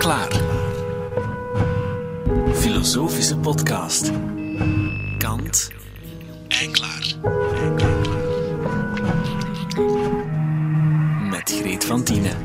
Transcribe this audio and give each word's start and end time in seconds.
klaar. 0.00 0.40
Filosofische 2.52 3.36
podcast. 3.36 4.10
Kant 5.18 5.70
en 6.48 6.72
klaar. 6.72 7.14
Met 11.30 11.52
Greet 11.60 11.84
van 11.84 12.02
Tienen. 12.02 12.36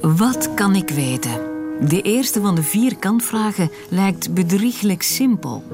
Wat 0.00 0.54
kan 0.54 0.74
ik 0.74 0.90
weten? 0.90 1.40
De 1.88 2.02
eerste 2.02 2.40
van 2.40 2.54
de 2.54 2.62
vier 2.62 2.96
kantvragen 2.96 3.70
lijkt 3.88 4.34
bedrieglijk 4.34 5.02
simpel. 5.02 5.64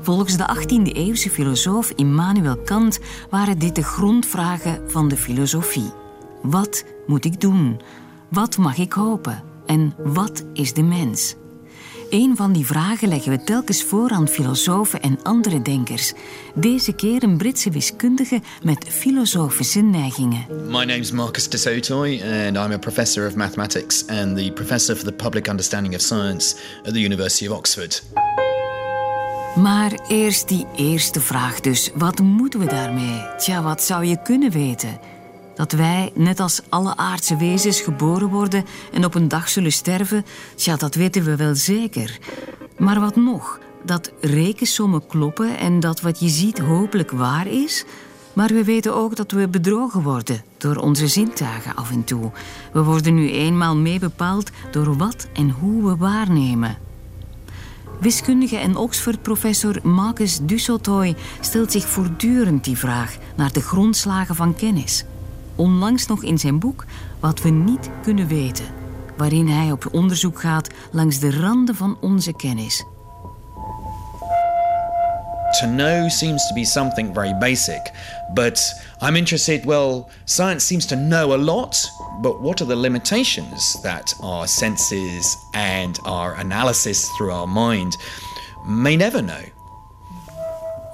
Volgens 0.00 0.36
de 0.36 0.56
18e-eeuwse 0.56 1.30
filosoof 1.30 1.90
Immanuel 1.90 2.56
Kant 2.56 3.00
waren 3.30 3.58
dit 3.58 3.74
de 3.74 3.82
grondvragen 3.82 4.90
van 4.90 5.08
de 5.08 5.16
filosofie. 5.16 6.02
Wat 6.44 6.84
moet 7.06 7.24
ik 7.24 7.40
doen? 7.40 7.80
Wat 8.30 8.56
mag 8.56 8.78
ik 8.78 8.92
hopen? 8.92 9.42
En 9.66 9.94
wat 9.98 10.44
is 10.52 10.72
de 10.72 10.82
mens? 10.82 11.34
Een 12.10 12.36
van 12.36 12.52
die 12.52 12.66
vragen 12.66 13.08
leggen 13.08 13.30
we 13.30 13.44
telkens 13.44 13.82
voor 13.82 14.10
aan 14.10 14.28
filosofen 14.28 15.02
en 15.02 15.18
andere 15.22 15.62
denkers. 15.62 16.12
Deze 16.54 16.92
keer 16.92 17.22
een 17.22 17.36
Britse 17.36 17.70
wiskundige 17.70 18.40
met 18.62 18.86
filosofische 18.88 19.80
neigingen. 19.80 20.46
My 20.48 20.84
name's 20.84 21.10
Marcus 21.10 21.48
de 21.48 21.56
Sotoy, 21.56 22.22
and 22.22 22.56
I'm 22.56 22.72
a 22.72 22.78
professor 22.78 23.26
of 23.26 23.36
mathematics 23.36 24.06
and 24.06 24.36
the 24.36 24.52
professor 24.52 24.96
for 24.96 25.04
the 25.04 25.12
public 25.12 25.48
understanding 25.48 25.94
of 25.94 26.00
science 26.00 26.56
at 26.86 26.92
the 26.92 27.00
University 27.00 27.46
of 27.46 27.56
Oxford. 27.56 28.02
Maar 29.54 29.92
eerst 30.08 30.48
die 30.48 30.66
eerste 30.76 31.20
vraag 31.20 31.60
dus. 31.60 31.90
Wat 31.94 32.20
moeten 32.20 32.60
we 32.60 32.66
daarmee? 32.66 33.22
Tja, 33.36 33.62
wat 33.62 33.82
zou 33.82 34.04
je 34.04 34.22
kunnen 34.22 34.50
weten? 34.50 34.98
Dat 35.54 35.72
wij, 35.72 36.12
net 36.14 36.40
als 36.40 36.60
alle 36.68 36.96
aardse 36.96 37.36
wezens, 37.36 37.80
geboren 37.80 38.28
worden 38.28 38.64
en 38.92 39.04
op 39.04 39.14
een 39.14 39.28
dag 39.28 39.48
zullen 39.48 39.72
sterven, 39.72 40.24
tja, 40.54 40.76
dat 40.76 40.94
weten 40.94 41.24
we 41.24 41.36
wel 41.36 41.54
zeker. 41.54 42.18
Maar 42.78 43.00
wat 43.00 43.16
nog? 43.16 43.58
Dat 43.82 44.12
rekensommen 44.20 45.06
kloppen 45.06 45.58
en 45.58 45.80
dat 45.80 46.00
wat 46.00 46.20
je 46.20 46.28
ziet 46.28 46.58
hopelijk 46.58 47.10
waar 47.10 47.46
is. 47.46 47.84
Maar 48.32 48.48
we 48.48 48.64
weten 48.64 48.94
ook 48.94 49.16
dat 49.16 49.30
we 49.30 49.48
bedrogen 49.48 50.02
worden 50.02 50.42
door 50.56 50.76
onze 50.76 51.08
zintuigen 51.08 51.76
af 51.76 51.90
en 51.90 52.04
toe. 52.04 52.30
We 52.72 52.82
worden 52.82 53.14
nu 53.14 53.30
eenmaal 53.30 53.76
mee 53.76 53.98
bepaald 53.98 54.50
door 54.70 54.96
wat 54.96 55.28
en 55.32 55.50
hoe 55.50 55.84
we 55.88 55.96
waarnemen. 55.96 56.78
Wiskundige 58.00 58.56
en 58.56 58.76
Oxford-professor 58.76 59.78
Marcus 59.82 60.38
Dussotoy 60.42 61.16
stelt 61.40 61.72
zich 61.72 61.88
voortdurend 61.88 62.64
die 62.64 62.78
vraag 62.78 63.16
naar 63.36 63.52
de 63.52 63.60
grondslagen 63.60 64.34
van 64.34 64.54
kennis. 64.54 65.04
Onlangs 65.56 66.06
nog 66.06 66.22
in 66.22 66.38
zijn 66.38 66.58
boek 66.58 66.84
Wat 67.20 67.42
we 67.42 67.48
niet 67.48 67.90
kunnen 68.02 68.26
weten, 68.26 68.64
waarin 69.16 69.48
hij 69.48 69.72
op 69.72 69.88
onderzoek 69.92 70.40
gaat 70.40 70.68
langs 70.90 71.18
de 71.18 71.40
randen 71.40 71.74
van 71.74 71.96
onze 72.00 72.32
kennis. 72.32 72.84
To 75.60 75.66
know 75.66 76.10
seems 76.10 76.48
to 76.48 76.54
be 76.54 76.64
something 76.64 77.14
very 77.14 77.38
basic, 77.38 77.92
but 78.34 78.82
I'm 79.00 79.16
interested, 79.16 79.64
well, 79.64 80.06
science 80.24 80.66
seems 80.66 80.86
to 80.86 80.96
know 80.96 81.32
a 81.32 81.36
lot, 81.36 81.90
but 82.20 82.40
what 82.40 82.60
are 82.60 82.70
the 82.70 82.76
limitations 82.76 83.80
that 83.82 84.16
our 84.20 84.48
senses 84.48 85.36
and 85.52 85.98
our 86.02 86.38
analysis 86.38 87.08
through 87.16 87.32
our 87.32 87.48
mind 87.48 87.96
may 88.66 88.96
never 88.96 89.22
know? 89.22 89.53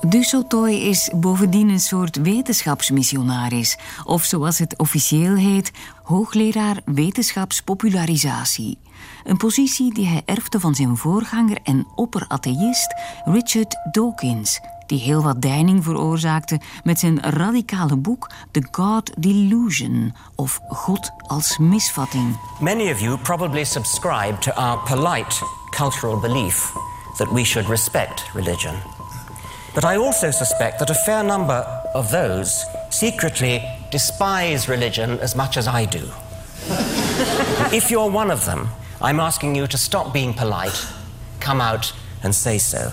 Dussotoy 0.09 0.73
is 0.73 1.11
bovendien 1.15 1.69
een 1.69 1.81
soort 1.81 2.17
wetenschapsmissionaris, 2.17 3.79
of 4.05 4.25
zoals 4.25 4.59
het 4.59 4.79
officieel 4.79 5.37
heet, 5.37 5.73
hoogleraar 6.03 6.77
wetenschapspopularisatie. 6.85 8.79
Een 9.25 9.37
positie 9.37 9.95
die 9.95 10.07
hij 10.07 10.23
erfde 10.25 10.61
van 10.61 10.75
zijn 10.75 10.97
voorganger 10.97 11.59
en 11.63 11.87
opperatheïst 11.95 12.95
Richard 13.25 13.77
Dawkins, 13.91 14.61
die 14.87 14.99
heel 14.99 15.23
wat 15.23 15.43
deining 15.43 15.85
veroorzaakte 15.85 16.61
met 16.85 16.99
zijn 16.99 17.21
radicale 17.21 17.97
boek 17.97 18.31
The 18.51 18.69
God 18.71 19.13
Delusion, 19.19 20.15
of 20.35 20.61
God 20.69 21.11
als 21.27 21.59
misvatting. 21.59 22.37
Many 22.61 22.91
of 22.91 23.01
you 23.01 23.19
probably 23.19 23.65
subscribe 23.65 24.39
to 24.39 24.53
our 24.53 24.79
polite 24.79 25.45
cultural 25.71 26.21
belief 26.21 26.73
that 27.17 27.33
we 27.33 27.45
should 27.45 27.69
respect 27.69 28.25
religion. 28.35 28.90
But 29.75 29.85
I 29.85 29.97
also 29.97 30.31
suspect 30.31 30.79
that 30.79 30.91
a 30.91 30.95
fair 30.95 31.23
number 31.23 31.65
of 31.95 32.11
those 32.11 32.65
secretly 32.91 33.63
despise 33.91 34.69
religion 34.69 35.19
as 35.21 35.35
much 35.37 35.57
as 35.57 35.69
I 35.69 35.85
do. 35.85 35.99
if 37.73 37.91
you're 37.91 38.11
one 38.11 38.33
of 38.33 38.45
them, 38.45 38.69
I'm 39.01 39.21
asking 39.21 39.55
you 39.55 39.67
to 39.67 39.79
stop 39.79 40.13
being 40.13 40.35
polite, 40.35 40.87
come 41.41 41.61
out 41.61 41.93
and 42.23 42.35
say 42.35 42.59
so. 42.59 42.93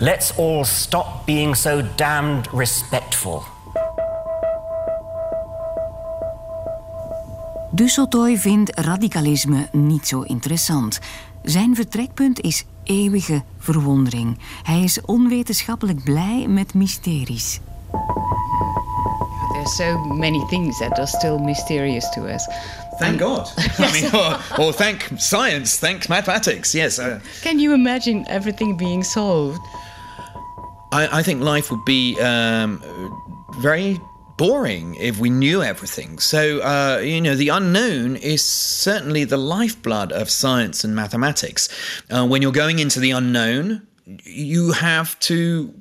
Let's 0.00 0.38
all 0.38 0.64
stop 0.64 1.26
being 1.26 1.54
so 1.54 1.82
damned 1.96 2.48
respectful. 2.52 3.44
Du 7.70 7.88
Sautoy 7.88 8.38
vindt 8.38 8.80
radicalisme 8.80 9.68
niet 9.72 10.06
zo 10.06 10.20
interessant. 10.20 11.00
Zijn 11.42 11.74
vertrekpunt 11.74 12.40
is 12.40 12.64
eeuwige 12.84 13.42
verwondering. 13.58 14.38
Hij 14.62 14.82
is 14.82 15.00
onwetenschappelijk 15.00 16.04
blij 16.04 16.46
met 16.48 16.74
mysteries. 16.74 17.60
There 17.90 19.58
are 19.58 19.68
so 19.68 20.14
many 20.14 20.44
things 20.48 20.78
that 20.78 20.98
are 20.98 21.06
still 21.06 21.38
mysterious 21.38 22.10
to 22.10 22.24
us. 22.26 22.48
Thank 22.98 23.20
God. 23.20 23.54
I 23.78 23.92
mean, 23.92 24.14
or, 24.14 24.38
or 24.58 24.72
thank 24.72 25.08
science, 25.16 25.78
thank 25.78 26.08
mathematics, 26.08 26.72
yes. 26.72 26.98
Uh, 26.98 27.18
Can 27.42 27.58
you 27.58 27.74
imagine 27.74 28.24
everything 28.28 28.76
being 28.76 29.04
solved? 29.04 29.60
I, 30.92 31.18
I 31.18 31.22
think 31.22 31.42
life 31.42 31.70
would 31.70 31.84
be 31.84 32.20
um, 32.20 32.80
very 33.58 34.00
boring 34.36 34.94
if 34.96 35.18
we 35.18 35.30
knew 35.30 35.62
everything. 35.62 36.18
So, 36.18 36.60
uh, 36.60 36.98
you 36.98 37.20
know, 37.20 37.34
the 37.34 37.48
unknown 37.48 38.16
is 38.16 38.44
certainly 38.44 39.24
the 39.24 39.36
lifeblood 39.36 40.12
of 40.12 40.30
science 40.30 40.84
and 40.84 40.94
mathematics. 40.94 41.68
Uh, 42.10 42.26
when 42.26 42.42
you're 42.42 42.52
going 42.52 42.78
into 42.78 43.00
the 43.00 43.12
unknown, 43.12 43.86
you 44.24 44.72
have 44.72 45.18
to 45.20 45.74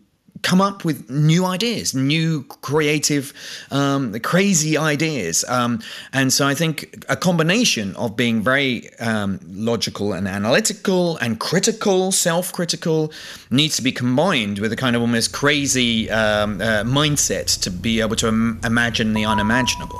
come 0.43 0.61
up 0.61 0.85
with 0.85 1.09
new 1.09 1.45
ideas, 1.45 1.93
new 1.93 2.43
creative, 2.61 3.33
um, 3.71 4.13
crazy 4.19 4.77
ideas. 4.77 5.43
Um, 5.47 5.81
and 6.11 6.31
so 6.31 6.45
I 6.45 6.53
think 6.53 7.05
a 7.09 7.15
combination 7.15 7.95
of 7.95 8.15
being 8.15 8.43
very 8.43 8.93
um, 8.99 9.39
logical 9.47 10.13
and 10.13 10.27
analytical 10.27 11.17
and 11.17 11.39
critical, 11.39 12.11
self 12.11 12.51
critical, 12.51 13.11
needs 13.49 13.75
to 13.77 13.81
be 13.81 13.91
combined 13.91 14.59
with 14.59 14.71
a 14.71 14.75
kind 14.75 14.95
of 14.95 15.01
almost 15.01 15.31
crazy 15.31 16.09
um, 16.11 16.61
uh, 16.61 16.83
mindset 16.83 17.59
to 17.61 17.71
be 17.71 18.01
able 18.01 18.15
to 18.17 18.27
im- 18.27 18.59
imagine 18.63 19.13
the 19.13 19.25
unimaginable. 19.25 19.99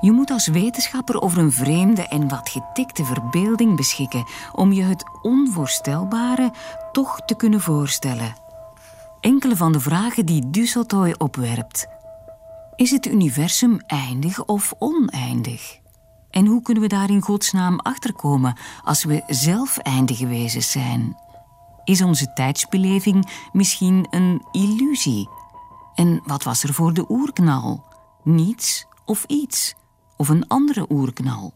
Je 0.00 0.12
moet 0.12 0.30
als 0.30 0.48
wetenschapper 0.48 1.20
over 1.20 1.38
een 1.38 1.52
vreemde 1.52 2.08
en 2.08 2.28
wat 2.28 2.48
getikte 2.48 3.04
verbeelding 3.04 3.76
beschikken 3.76 4.26
om 4.52 4.72
je 4.72 4.82
het 4.82 5.04
onvoorstelbare 5.22 6.52
toch 6.92 7.20
te 7.26 7.36
kunnen 7.36 7.60
voorstellen. 7.60 8.34
Enkele 9.20 9.56
van 9.56 9.72
de 9.72 9.80
vragen 9.80 10.26
die 10.26 10.50
Dussotoy 10.50 11.14
opwerpt. 11.18 11.86
Is 12.76 12.90
het 12.90 13.06
universum 13.06 13.80
eindig 13.86 14.44
of 14.44 14.72
oneindig? 14.78 15.78
En 16.30 16.46
hoe 16.46 16.62
kunnen 16.62 16.82
we 16.82 16.88
daar 16.88 17.10
in 17.10 17.22
godsnaam 17.22 17.78
achterkomen 17.78 18.56
als 18.84 19.04
we 19.04 19.22
zelf 19.26 19.78
eindige 19.78 20.26
wezens 20.26 20.70
zijn? 20.70 21.16
Is 21.84 22.02
onze 22.02 22.32
tijdsbeleving 22.32 23.48
misschien 23.52 24.06
een 24.10 24.42
illusie? 24.52 25.28
En 25.94 26.22
wat 26.24 26.42
was 26.42 26.62
er 26.62 26.74
voor 26.74 26.92
de 26.92 27.04
oerknal? 27.08 27.84
Niets 28.24 28.86
of 29.04 29.24
iets? 29.24 29.74
Of 30.16 30.28
een 30.28 30.48
andere 30.48 30.86
oerknal? 30.88 31.52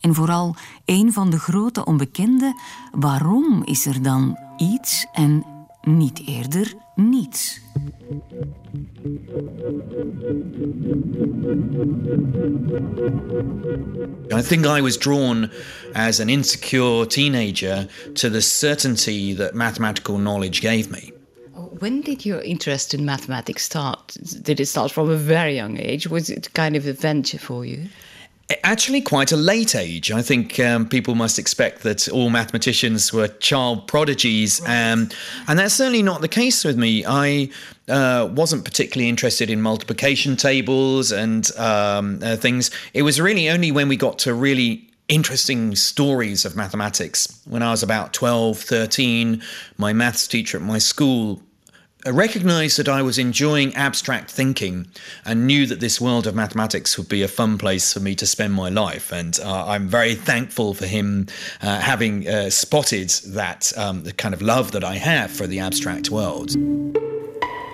En 0.00 0.14
vooral 0.14 0.54
een 0.84 1.12
van 1.12 1.30
de 1.30 1.38
grote 1.38 1.84
onbekende, 1.84 2.60
waarom 2.90 3.62
is 3.64 3.86
er 3.86 4.02
dan 4.02 4.38
iets 4.56 5.06
en 5.12 5.44
niet 5.82 6.22
eerder 6.26 6.74
niets? 6.94 7.60
I 14.32 14.42
think 14.42 14.66
I 14.66 14.80
was 14.80 14.96
drawn 14.96 15.50
as 15.94 16.20
an 16.20 16.28
insecure 16.28 17.06
teenager 17.06 17.88
to 18.14 18.30
the 18.30 18.40
certainty 18.40 19.34
that 19.34 19.54
mathematical 19.54 20.18
knowledge 20.18 20.60
gave 20.60 20.90
me. 20.90 21.12
When 21.80 22.00
did 22.00 22.24
your 22.24 22.40
interest 22.40 22.92
in 22.94 23.04
mathematics 23.04 23.62
start? 23.62 24.16
Did 24.42 24.60
it 24.60 24.66
start 24.66 24.90
from 24.90 25.10
a 25.10 25.16
very 25.16 25.54
young 25.54 25.78
age? 25.78 26.08
Was 26.08 26.28
it 26.28 26.52
kind 26.54 26.76
of 26.76 26.86
a 26.86 26.92
venture 26.92 27.38
for 27.38 27.64
you? 27.64 27.88
Actually, 28.64 29.02
quite 29.02 29.30
a 29.30 29.36
late 29.36 29.74
age. 29.74 30.10
I 30.10 30.22
think 30.22 30.58
um, 30.58 30.88
people 30.88 31.14
must 31.14 31.38
expect 31.38 31.82
that 31.82 32.08
all 32.08 32.30
mathematicians 32.30 33.12
were 33.12 33.28
child 33.28 33.86
prodigies, 33.86 34.62
um, 34.62 35.10
and 35.46 35.58
that's 35.58 35.74
certainly 35.74 36.02
not 36.02 36.22
the 36.22 36.28
case 36.28 36.64
with 36.64 36.78
me. 36.78 37.04
I 37.06 37.50
uh, 37.88 38.26
wasn't 38.32 38.64
particularly 38.64 39.10
interested 39.10 39.50
in 39.50 39.60
multiplication 39.60 40.34
tables 40.34 41.12
and 41.12 41.50
um, 41.58 42.20
uh, 42.22 42.36
things. 42.36 42.70
It 42.94 43.02
was 43.02 43.20
really 43.20 43.50
only 43.50 43.70
when 43.70 43.86
we 43.86 43.98
got 43.98 44.18
to 44.20 44.32
really 44.32 44.88
interesting 45.08 45.74
stories 45.74 46.46
of 46.46 46.56
mathematics. 46.56 47.42
When 47.44 47.62
I 47.62 47.70
was 47.70 47.82
about 47.82 48.14
12, 48.14 48.58
13, 48.58 49.42
my 49.76 49.92
maths 49.92 50.26
teacher 50.26 50.56
at 50.56 50.62
my 50.62 50.78
school 50.78 51.42
I 52.06 52.10
recognized 52.10 52.78
that 52.78 52.88
I 52.88 53.02
was 53.02 53.18
enjoying 53.18 53.74
abstract 53.74 54.30
thinking 54.30 54.86
and 55.24 55.46
knew 55.48 55.66
that 55.66 55.80
this 55.80 56.00
world 56.00 56.28
of 56.28 56.34
mathematics 56.34 56.96
would 56.96 57.08
be 57.08 57.24
a 57.24 57.28
fun 57.28 57.58
place 57.58 57.92
for 57.92 57.98
me 58.00 58.14
to 58.14 58.26
spend 58.26 58.54
my 58.54 58.68
life. 58.68 59.12
And 59.12 59.38
uh, 59.42 59.66
I'm 59.66 59.88
very 59.88 60.14
thankful 60.14 60.74
for 60.74 60.86
him 60.86 61.26
uh, 61.60 61.80
having 61.80 62.28
uh, 62.28 62.50
spotted 62.50 63.10
that 63.34 63.72
um, 63.76 64.04
the 64.04 64.12
kind 64.12 64.32
of 64.32 64.40
love 64.40 64.70
that 64.72 64.84
I 64.84 64.94
have 64.94 65.32
for 65.32 65.48
the 65.48 65.58
abstract 65.58 66.08
world. 66.10 66.56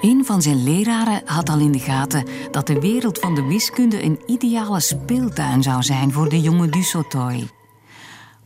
Een 0.01 0.25
van 0.25 0.43
zijn 0.43 0.65
leraren 0.65 1.23
had 1.25 1.49
al 1.49 1.59
in 1.59 1.73
de 1.73 1.79
gaten 1.79 2.27
dat 2.51 2.67
de 2.67 2.81
wereld 2.81 3.19
van 3.19 3.35
de 3.35 3.43
wiskunde 3.43 4.03
een 4.03 4.21
ideale 4.27 4.81
speeltuin 4.81 5.63
zou 5.63 5.83
zijn 5.83 6.13
voor 6.13 6.29
de 6.29 6.41
jonge 6.41 6.69
du 6.69 6.83
Sautoy. 6.83 7.49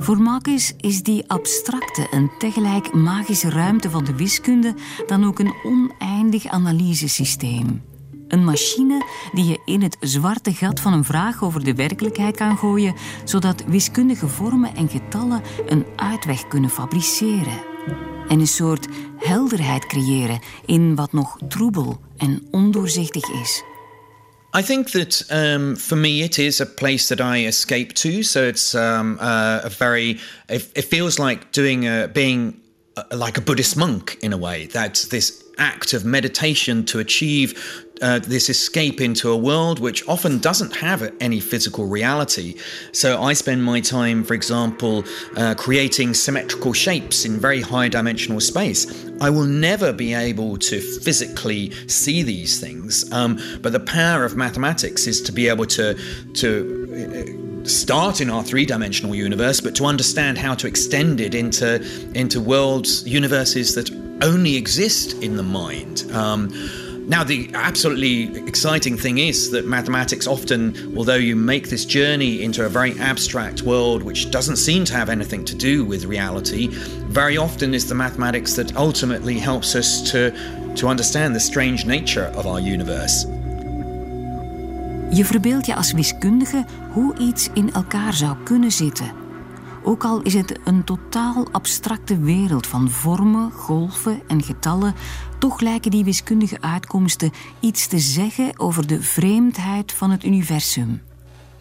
Voor 0.01 0.21
Marcus 0.21 0.75
is 0.77 1.03
die 1.03 1.31
abstracte 1.31 2.09
en 2.11 2.31
tegelijk 2.39 2.93
magische 2.93 3.51
ruimte 3.51 3.91
van 3.91 4.05
de 4.05 4.15
wiskunde 4.15 4.75
dan 5.07 5.25
ook 5.25 5.39
een 5.39 5.55
oneindig 5.65 6.47
analysesysteem. 6.47 7.83
Een 8.29 8.45
machine 8.45 9.05
die 9.33 9.45
je 9.45 9.61
in 9.65 9.83
het 9.83 9.97
zwarte 10.01 10.53
gat 10.53 10.81
van 10.81 10.93
een 10.93 11.05
vraag 11.05 11.43
over 11.43 11.65
de 11.65 11.75
werkelijkheid 11.75 12.37
kan 12.37 12.59
gooien, 12.59 12.95
zodat 13.25 13.65
wiskundige 13.65 14.29
vormen 14.29 14.75
en 14.75 14.89
getallen 14.89 15.43
een 15.67 15.87
uitweg 15.97 16.49
kunnen 16.49 16.71
fabriceren. 16.71 17.63
En 18.29 18.41
een 18.41 18.47
soort 18.47 18.89
helderheid 19.19 19.87
creëren 19.87 20.41
in 20.67 20.95
wat 20.95 21.13
nog 21.13 21.39
troebel 21.49 22.01
en 22.17 22.43
ondoorzichtig 22.51 23.31
is. 23.31 23.65
I 24.55 24.63
think 24.63 24.93
that 24.93 25.23
um, 25.31 25.77
for 25.77 25.97
me, 25.97 26.23
it 26.23 26.39
is 26.39 26.61
a 26.61 26.67
place 26.67 27.09
that 27.11 27.21
I 27.21 27.45
escape 27.45 27.95
to. 27.95 28.23
So 28.23 28.45
it's 28.45 28.75
um, 28.75 29.19
uh, 29.21 29.61
a 29.65 29.69
very. 29.69 30.19
It, 30.49 30.71
it, 30.75 30.83
feels 30.83 31.19
like 31.19 31.53
doing 31.53 31.85
a, 31.85 32.09
being 32.09 32.59
a, 32.97 33.17
like 33.17 33.37
a 33.37 33.43
Buddhist 33.43 33.77
monk 33.77 34.19
in 34.23 34.33
a 34.33 34.39
way. 34.39 34.67
That 34.67 35.07
this 35.11 35.45
act 35.59 35.93
of 35.93 36.05
meditation 36.05 36.85
to 36.87 36.99
achieve 36.99 37.87
uh, 38.03 38.19
this 38.21 38.49
escape 38.49 39.01
into 39.01 39.31
a 39.31 39.37
world 39.37 39.79
which 39.79 40.07
often 40.09 40.39
doesn't 40.39 40.77
have 40.77 41.13
any 41.21 41.41
physical 41.41 41.87
reality. 41.87 42.55
So 42.93 43.23
I 43.23 43.33
spend 43.33 43.65
my 43.65 43.81
time, 43.81 44.25
for 44.25 44.35
example, 44.35 45.05
uh, 45.37 45.55
creating 45.55 46.15
symmetrical 46.15 46.73
shapes 46.73 47.25
in 47.25 47.39
very 47.39 47.61
high 47.61 47.89
dimensional 47.89 48.41
space. 48.41 48.87
I 49.21 49.31
will 49.31 49.47
never 49.47 49.93
be 49.93 50.15
able 50.15 50.57
to 50.59 50.81
physically 50.81 51.73
see 51.89 52.23
these 52.23 52.61
things, 52.61 53.11
um, 53.13 53.39
but 53.63 53.73
the 53.73 53.81
power 53.81 54.25
of 54.25 54.37
mathematics 54.37 55.07
is 55.07 55.21
to 55.23 55.33
be 55.33 55.49
able 55.49 55.67
to 55.67 55.95
to 56.35 57.65
uh, 57.65 57.69
start 57.69 58.21
in 58.21 58.31
our 58.31 58.43
three-dimensional 58.43 59.15
universe, 59.15 59.61
but 59.61 59.75
to 59.77 59.85
understand 59.85 60.39
how 60.39 60.55
to 60.55 60.67
extend 60.67 61.21
it 61.21 61.35
into 61.35 61.83
into 62.15 62.41
worlds, 62.41 63.07
universes 63.07 63.75
that 63.75 63.91
only 64.23 64.57
exist 64.57 65.15
in 65.23 65.37
the 65.37 65.43
mind. 65.43 66.05
Um, 66.13 66.51
now, 67.09 67.25
the 67.25 67.51
absolutely 67.55 68.37
exciting 68.47 68.99
thing 68.99 69.17
is 69.17 69.51
that 69.53 69.65
mathematics 69.65 70.27
often, 70.27 70.95
although 70.95 71.15
you 71.15 71.37
make 71.37 71.71
this 71.71 71.87
journey 71.87 72.43
into 72.43 72.67
a 72.67 72.69
very 72.69 72.99
abstract 73.01 73.63
world 73.63 74.03
which 74.03 74.31
doesn't 74.31 74.57
seem 74.57 74.85
to 74.85 74.93
have 74.93 75.09
anything 75.09 75.43
to 75.47 75.55
do 75.55 75.87
with 75.87 76.05
reality, 76.05 76.69
very 77.09 77.39
often 77.39 77.73
is 77.73 77.89
the 77.89 77.95
mathematics 77.95 78.57
that 78.57 78.77
ultimately 78.77 79.39
helps 79.39 79.75
us 79.75 80.03
to, 80.11 80.33
to 80.77 80.87
understand 80.87 81.35
the 81.35 81.41
strange 81.41 81.87
nature 81.87 82.31
of 82.37 82.47
our 82.47 82.61
universe. 82.61 83.27
Je 85.11 85.25
verbeeldt 85.25 85.67
je 85.67 85.75
als 85.75 85.93
wiskundige 85.93 86.65
hoe 86.93 87.15
iets 87.19 87.49
in 87.55 87.73
elkaar 87.73 88.15
zou 88.15 88.37
kunnen 88.45 88.73
zitten. 88.73 89.18
Ook 89.89 90.05
al 90.05 90.23
is 90.23 90.35
het 90.35 90.59
een 90.65 90.85
totaal 90.85 91.47
abstracte 91.53 92.19
wereld 92.19 92.67
van 92.67 92.91
vormen, 92.91 93.51
golven 93.51 94.23
en 94.27 94.43
getallen, 94.43 94.95
toch 95.39 95.61
lijken 95.61 95.91
die 95.91 96.05
wiskundige 96.05 96.61
uitkomsten 96.61 97.33
iets 97.61 97.87
te 97.87 97.99
zeggen 97.99 98.59
over 98.59 98.87
de 98.87 99.03
vreemdheid 99.03 99.93
van 99.93 100.11
het 100.11 100.25
universum. 100.25 101.03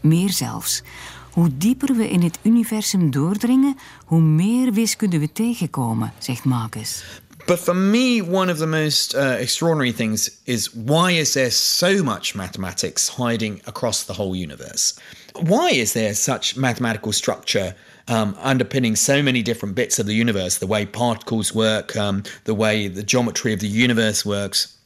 Meer 0.02 0.30
zelfs. 0.30 0.84
Hoe 1.32 1.58
dieper 1.58 1.96
we 1.96 2.10
in 2.10 2.22
het 2.22 2.40
universum 2.42 3.12
doordringen, 3.12 3.78
hoe 4.06 4.22
meer 4.22 4.74
wiskunde 4.74 5.20
we 5.20 5.32
tegenkomen, 5.32 6.14
zegt 6.18 6.44
Marcus. 6.44 7.04
But 7.46 7.60
for 7.60 7.76
me, 7.76 8.26
one 8.32 8.52
of 8.52 8.58
the 8.58 8.68
most 8.68 9.14
uh, 9.14 9.40
extraordinary 9.40 9.94
things 9.94 10.32
is 10.44 10.72
why 10.74 11.12
is 11.12 11.32
there 11.32 11.50
so 11.50 12.04
much 12.04 12.34
mathematics 12.36 13.10
hiding 13.10 13.62
across 13.64 14.04
the 14.06 14.14
whole 14.14 14.44
universe? 14.44 14.94
Why 15.32 15.70
is 15.70 15.92
there 15.92 16.14
such 16.14 16.56
mathematical 16.56 17.12
structure 17.12 17.76
um, 18.08 18.36
underpinning 18.40 18.96
so 18.96 19.22
many 19.22 19.42
different 19.42 19.76
bits 19.76 20.00
of 20.00 20.06
the 20.06 20.14
universe, 20.14 20.58
the 20.58 20.68
way 20.68 20.86
particles 20.86 21.54
work, 21.54 21.96
um, 21.96 22.24
the 22.46 22.56
way 22.56 22.88
the 22.88 23.04
geometry 23.04 23.54
of 23.54 23.60
the 23.60 23.68
universe 23.68 24.26
works. 24.26 24.78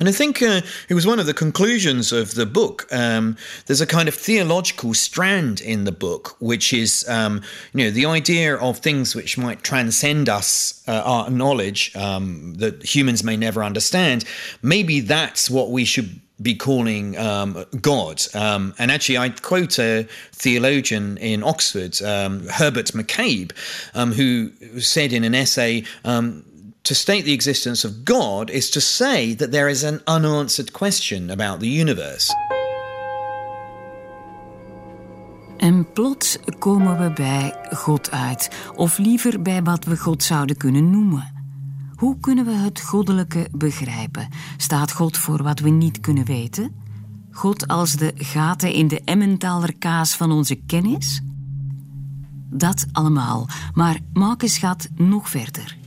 And 0.00 0.08
I 0.08 0.12
think 0.12 0.40
uh, 0.40 0.62
it 0.88 0.94
was 0.94 1.06
one 1.06 1.20
of 1.20 1.26
the 1.26 1.34
conclusions 1.34 2.10
of 2.10 2.34
the 2.34 2.46
book. 2.46 2.88
Um, 2.90 3.36
there's 3.66 3.82
a 3.82 3.86
kind 3.86 4.08
of 4.08 4.14
theological 4.14 4.94
strand 4.94 5.60
in 5.60 5.84
the 5.84 5.92
book, 5.92 6.36
which 6.40 6.72
is, 6.72 7.06
um, 7.06 7.42
you 7.74 7.84
know, 7.84 7.90
the 7.90 8.06
idea 8.06 8.56
of 8.56 8.78
things 8.78 9.14
which 9.14 9.36
might 9.36 9.62
transcend 9.62 10.30
us, 10.30 10.82
uh, 10.88 11.02
our 11.04 11.28
knowledge 11.28 11.94
um, 11.96 12.54
that 12.54 12.82
humans 12.82 13.22
may 13.22 13.36
never 13.36 13.62
understand. 13.62 14.24
Maybe 14.62 15.00
that's 15.00 15.50
what 15.50 15.70
we 15.70 15.84
should 15.84 16.18
be 16.42 16.54
calling 16.54 17.16
um, 17.18 17.64
God. 17.80 18.22
Um, 18.34 18.74
and 18.78 18.90
actually, 18.90 19.18
I 19.18 19.28
quote 19.30 19.78
a 19.78 20.06
theologian 20.32 21.18
in 21.18 21.42
Oxford, 21.42 22.00
um, 22.02 22.46
Herbert 22.48 22.92
McCabe, 22.92 23.52
um, 23.94 24.12
who 24.12 24.50
said 24.80 25.12
in 25.12 25.24
an 25.24 25.34
essay, 25.34 25.84
um, 26.04 26.44
to 26.84 26.94
state 26.94 27.24
the 27.24 27.32
existence 27.34 27.84
of 27.84 28.04
God 28.04 28.50
is 28.50 28.70
to 28.70 28.80
say 28.80 29.34
that 29.34 29.52
there 29.52 29.68
is 29.68 29.84
an 29.84 30.00
unanswered 30.06 30.72
question 30.72 31.30
about 31.30 31.60
the 31.60 31.68
universe. 31.68 32.32
En 35.58 35.92
plots 35.92 36.38
komen 36.58 36.98
we 36.98 37.12
bij 37.12 37.54
God 37.70 38.10
uit, 38.10 38.50
of 38.74 38.98
liever 38.98 39.42
bij 39.42 39.62
wat 39.62 39.84
we 39.84 39.96
God 39.96 40.22
zouden 40.22 40.56
kunnen 40.56 40.90
noemen. 40.90 41.39
Hoe 42.00 42.16
kunnen 42.20 42.44
we 42.44 42.52
het 42.52 42.80
goddelijke 42.80 43.48
begrijpen? 43.52 44.28
Staat 44.56 44.92
God 44.92 45.16
voor 45.16 45.42
wat 45.42 45.58
we 45.58 45.70
niet 45.70 46.00
kunnen 46.00 46.24
weten? 46.24 46.74
God 47.30 47.68
als 47.68 47.92
de 47.92 48.12
gaten 48.16 48.72
in 48.72 48.88
de 48.88 49.00
Emmentaler 49.04 49.76
kaas 49.78 50.16
van 50.16 50.32
onze 50.32 50.54
kennis? 50.54 51.22
Dat 52.50 52.86
allemaal, 52.92 53.48
maar 53.74 53.98
Marcus 54.12 54.58
gaat 54.58 54.88
nog 54.94 55.28
verder. 55.28 55.79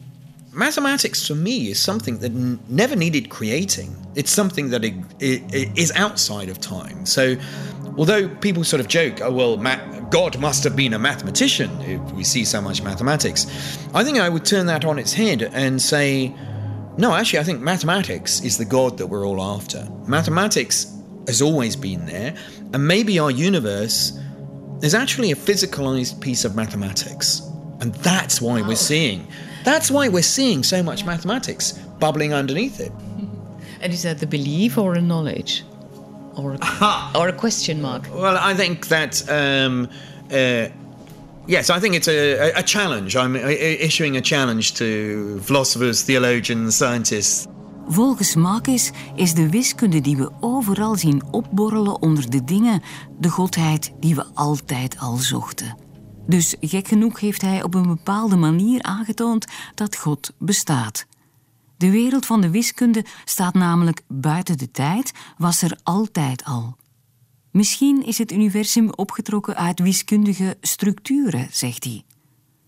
Mathematics 0.54 1.28
for 1.28 1.34
me 1.34 1.70
is 1.72 1.82
something 1.82 2.20
that 2.20 2.32
never 2.70 2.96
needed 2.96 3.30
creating. 3.30 3.96
It's 4.14 4.30
something 4.30 4.70
that 4.70 4.84
is 5.20 5.92
outside 5.96 6.48
of 6.50 6.60
time. 6.60 7.08
So 7.08 7.36
although 7.98 8.30
people 8.30 8.64
sort 8.64 8.80
of 8.80 8.88
joke, 8.88 9.20
oh, 9.22 9.32
well, 9.32 9.58
God 10.12 10.40
must 10.40 10.64
have 10.64 10.76
been 10.76 10.94
a 10.94 11.00
mathematician 11.00 11.72
if 11.82 12.00
we 12.12 12.24
see 12.24 12.46
so 12.46 12.62
much 12.62 12.84
mathematics, 12.84 13.48
I 13.96 14.04
think 14.04 14.20
I 14.20 14.30
would 14.30 14.46
turn 14.46 14.68
that 14.68 14.86
on 14.86 15.00
its 15.00 15.12
head 15.12 15.42
and 15.42 15.82
say, 15.82 16.36
no, 16.98 17.16
actually, 17.16 17.40
I 17.40 17.44
think 17.44 17.62
mathematics 17.62 18.42
is 18.42 18.60
the 18.60 18.66
God 18.66 19.00
that 19.00 19.08
we're 19.08 19.26
all 19.26 19.42
after. 19.42 19.88
Mathematics 20.06 20.96
has 21.26 21.42
always 21.42 21.76
been 21.76 22.06
there, 22.06 22.36
and 22.74 22.88
maybe 22.88 23.18
our 23.18 23.32
universe 23.32 24.20
is 24.84 24.94
actually 24.94 25.32
a 25.32 25.36
physicalized 25.36 26.22
piece 26.22 26.46
of 26.46 26.56
mathematics. 26.56 27.42
And 27.80 27.96
that's 27.96 28.40
why 28.40 28.62
we're 28.62 28.76
seeing. 28.76 29.28
That's 29.64 29.90
why 29.90 30.10
we're 30.10 30.24
seeing 30.24 30.64
so 30.64 30.84
much 30.84 31.06
mathematics 31.06 31.74
bubbling 32.00 32.34
underneath 32.34 32.80
it. 32.80 32.92
And 33.82 33.92
is 33.92 34.02
that 34.02 34.20
the 34.20 34.28
belief 34.28 34.78
or 34.78 34.96
a 34.96 35.02
knowledge? 35.02 35.64
or 36.36 36.54
a, 36.54 37.12
or 37.16 37.28
a 37.28 37.34
question 37.34 37.82
mark? 37.82 38.08
Well, 38.14 38.38
I 38.38 38.54
think 38.56 38.88
that. 38.88 39.24
Um, 39.30 39.90
uh, 40.32 40.70
yes, 41.48 41.70
I 41.70 41.80
think 41.80 41.96
it's 41.96 42.08
a, 42.08 42.52
a, 42.56 42.64
challenge. 42.64 43.16
I'm 43.16 43.36
issuing 43.36 44.18
a 44.18 44.22
challenge 44.22 44.74
to 44.76 45.40
philosophers, 45.42 46.04
theologians, 46.04 46.76
scientists. 46.76 47.48
Volgens 47.88 48.36
Marcus 48.36 48.92
is 49.16 49.34
de 49.34 49.50
wiskunde 49.50 50.02
die 50.02 50.18
we 50.18 50.30
overal 50.40 50.96
zien 50.96 51.24
opborrelen 51.32 52.02
onder 52.02 52.30
de 52.30 52.44
dingen 52.44 52.82
de 53.20 53.30
godheid 53.30 53.92
die 54.00 54.16
we 54.16 54.26
altijd 54.34 54.96
al 55.00 55.16
zochten. 55.16 55.78
Dus 56.28 56.56
gek 56.60 56.88
genoeg 56.88 57.20
heeft 57.20 57.42
hij 57.42 57.64
op 57.64 57.74
een 57.74 57.88
bepaalde 57.88 58.36
manier 58.36 58.82
aangetoond 58.82 59.46
dat 59.76 59.98
God 59.98 60.34
bestaat. 60.38 61.06
De 61.78 61.90
wereld 61.90 62.26
van 62.26 62.42
de 62.42 62.50
wiskunde 62.50 63.06
staat 63.26 63.54
namelijk 63.54 64.02
buiten 64.08 64.58
de 64.58 64.72
tijd, 64.72 65.12
was 65.38 65.62
er 65.62 65.80
altijd 65.84 66.44
al. 66.44 66.76
Misschien 67.52 68.06
is 68.06 68.18
het 68.18 68.32
universum 68.32 68.90
opgetrokken 68.92 69.56
uit 69.56 69.80
wiskundige 69.80 70.58
structuren, 70.62 71.48
zegt 71.52 71.84
hij. 71.84 72.04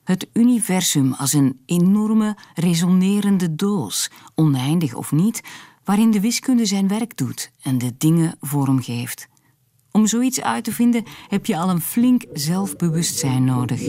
Het 0.03 0.27
universum 0.33 1.13
als 1.13 1.33
een 1.33 1.59
enorme, 1.65 2.37
resonerende 2.53 3.55
doos, 3.55 4.09
oneindig 4.35 4.93
of 4.93 5.11
niet, 5.11 5.41
waarin 5.83 6.11
de 6.11 6.19
wiskunde 6.19 6.65
zijn 6.65 6.87
werk 6.87 7.17
doet 7.17 7.51
en 7.61 7.77
de 7.77 7.93
dingen 7.97 8.35
vormgeeft. 8.41 9.27
Om 9.95 10.07
zoiets 10.07 10.41
uit 10.41 10.63
te 10.63 10.71
vinden 10.71 11.03
heb 11.29 11.45
je 11.45 11.57
al 11.57 11.69
een 11.69 11.81
flink 11.81 12.23
zelfbewustzijn 12.33 13.43
nodig. 13.43 13.81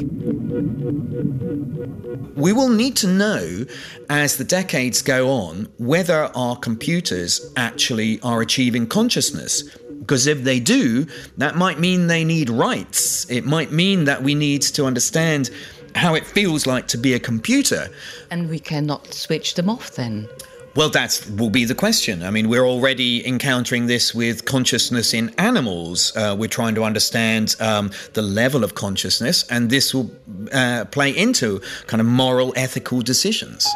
We 2.34 2.54
will 2.54 2.74
need 2.74 3.00
to 3.00 3.08
know 3.08 3.68
as 4.06 4.36
the 4.36 4.44
decades 4.46 5.02
go 5.02 5.24
on 5.24 5.68
whether 5.76 6.30
our 6.32 6.58
computers 6.58 7.40
actually 7.54 8.18
are 8.20 8.40
achieving 8.40 8.88
consciousness. 8.88 9.64
Because 9.98 10.30
if 10.30 10.42
they 10.42 10.62
do, 10.62 11.04
that 11.38 11.54
might 11.54 11.78
mean 11.78 12.06
they 12.06 12.24
need 12.24 12.48
rights. 12.48 13.24
It 13.28 13.44
might 13.44 13.70
mean 13.70 14.04
that 14.04 14.22
we 14.22 14.34
need 14.34 14.74
to 14.74 14.84
understand 14.84 15.50
how 15.94 16.14
it 16.16 16.26
feels 16.26 16.66
like 16.66 16.86
to 16.86 16.98
be 16.98 17.14
a 17.14 17.20
computer. 17.20 17.90
And 18.28 18.48
we 18.48 18.58
cannot 18.58 19.14
switch 19.14 19.54
them 19.54 19.68
off 19.68 19.90
then. 19.90 20.28
Well, 20.76 20.90
that 20.90 21.26
will 21.38 21.48
be 21.48 21.64
the 21.64 21.74
question. 21.74 22.22
I 22.22 22.30
mean, 22.30 22.50
we're 22.50 22.66
already 22.66 23.26
encountering 23.26 23.86
this 23.86 24.12
with 24.12 24.44
consciousness 24.44 25.12
in 25.12 25.32
animals. 25.38 26.12
Uh, 26.14 26.36
we're 26.38 26.50
trying 26.50 26.74
to 26.74 26.84
understand 26.84 27.56
um, 27.60 27.90
the 28.12 28.20
level 28.20 28.62
of 28.62 28.74
consciousness, 28.74 29.46
and 29.48 29.70
this 29.70 29.94
will 29.94 30.10
uh, 30.52 30.84
play 30.90 31.16
into 31.16 31.60
kind 31.86 32.00
of 32.02 32.06
moral, 32.06 32.52
ethical 32.56 33.02
decisions. 33.02 33.66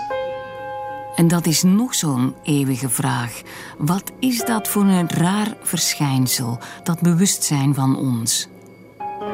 En 1.17 1.29
dat 1.29 1.47
is 1.47 1.63
nog 1.63 1.95
zo'n 1.95 2.35
eeuwige 2.45 2.89
vraag. 2.89 3.43
Wat 3.79 4.13
is 4.19 4.45
dat 4.45 4.69
voor 4.69 4.85
een 4.85 5.09
raar 5.09 5.57
verschijnsel, 5.63 6.59
dat 6.85 7.01
bewustzijn 7.01 7.75
van 7.75 7.97
ons? 7.97 8.49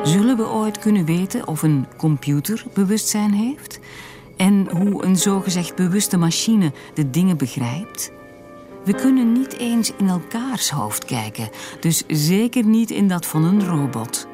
Zullen 0.04 0.36
we 0.36 0.46
ooit 0.48 0.78
kunnen 0.78 1.04
weten 1.04 1.46
of 1.46 1.62
een 1.62 1.86
computer 1.96 2.64
bewustzijn 2.74 3.32
heeft? 3.32 3.78
En 4.36 4.68
hoe 4.70 5.04
een 5.04 5.16
zogezegd 5.16 5.74
bewuste 5.74 6.16
machine 6.16 6.72
de 6.94 7.10
dingen 7.10 7.36
begrijpt? 7.36 8.10
We 8.84 8.94
kunnen 8.94 9.32
niet 9.32 9.58
eens 9.58 9.92
in 9.98 10.08
elkaars 10.08 10.70
hoofd 10.70 11.04
kijken, 11.04 11.48
dus 11.80 12.02
zeker 12.08 12.64
niet 12.64 12.90
in 12.90 13.08
dat 13.08 13.26
van 13.26 13.44
een 13.44 13.66
robot. 13.66 14.26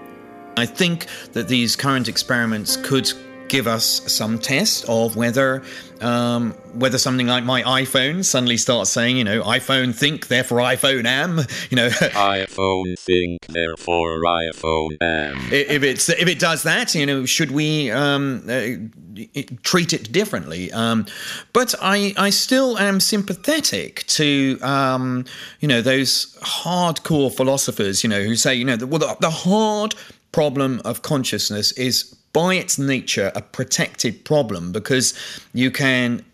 I 0.61 0.73
think 0.73 1.05
that 1.31 1.49
these 1.49 1.77
current 1.77 2.09
experiments 2.09 2.81
could 2.81 3.17
give 3.49 3.67
us 3.67 4.13
some 4.13 4.39
test 4.39 4.89
of 4.89 5.17
whether 5.17 5.63
um, 6.03 6.53
whether 6.75 6.99
something 6.99 7.27
like 7.27 7.45
my 7.45 7.63
iPhone 7.63 8.25
suddenly 8.25 8.57
starts 8.57 8.91
saying, 8.91 9.17
you 9.17 9.25
know, 9.25 9.43
iPhone 9.43 9.95
think, 9.95 10.27
therefore 10.29 10.59
iPhone 10.59 11.05
am, 11.05 11.39
you 11.71 11.77
know. 11.77 11.89
iPhone 11.89 12.99
think, 12.99 13.47
therefore 13.47 14.21
iPhone 14.23 14.97
am. 15.01 15.39
If 15.53 15.83
it's 15.83 16.09
if 16.09 16.29
it 16.29 16.39
does 16.39 16.65
that, 16.65 16.95
you 16.95 17.07
know, 17.07 17.25
should 17.25 17.51
we 17.51 17.91
um, 17.91 18.45
uh, 18.49 19.31
treat 19.63 19.93
it 19.93 20.13
differently? 20.13 20.73
Um, 20.73 21.07
but 21.53 21.75
I 21.81 22.15
I 22.17 22.31
still 22.31 22.79
am 22.79 23.01
sympathetic 23.01 24.05
to 24.09 24.59
um, 24.63 25.25
you 25.61 25.69
know 25.69 25.83
those 25.83 26.37
hardcore 26.43 27.33
philosophers, 27.33 28.03
you 28.03 28.11
know, 28.11 28.23
who 28.23 28.35
say, 28.35 28.55
you 28.55 28.65
know, 28.65 28.77
the, 28.77 28.87
well, 28.87 28.99
the, 28.99 29.17
the 29.21 29.31
hard 29.31 29.95
problem 30.33 30.81
of 30.85 31.03
consciousness 31.03 31.73
is 31.73 32.17
by 32.33 32.55
its 32.55 32.79
nature 32.79 33.33
a 33.35 33.43
protected 33.43 34.25
problem 34.25 34.73
because 34.73 35.15
you 35.53 35.71
can 35.71 36.25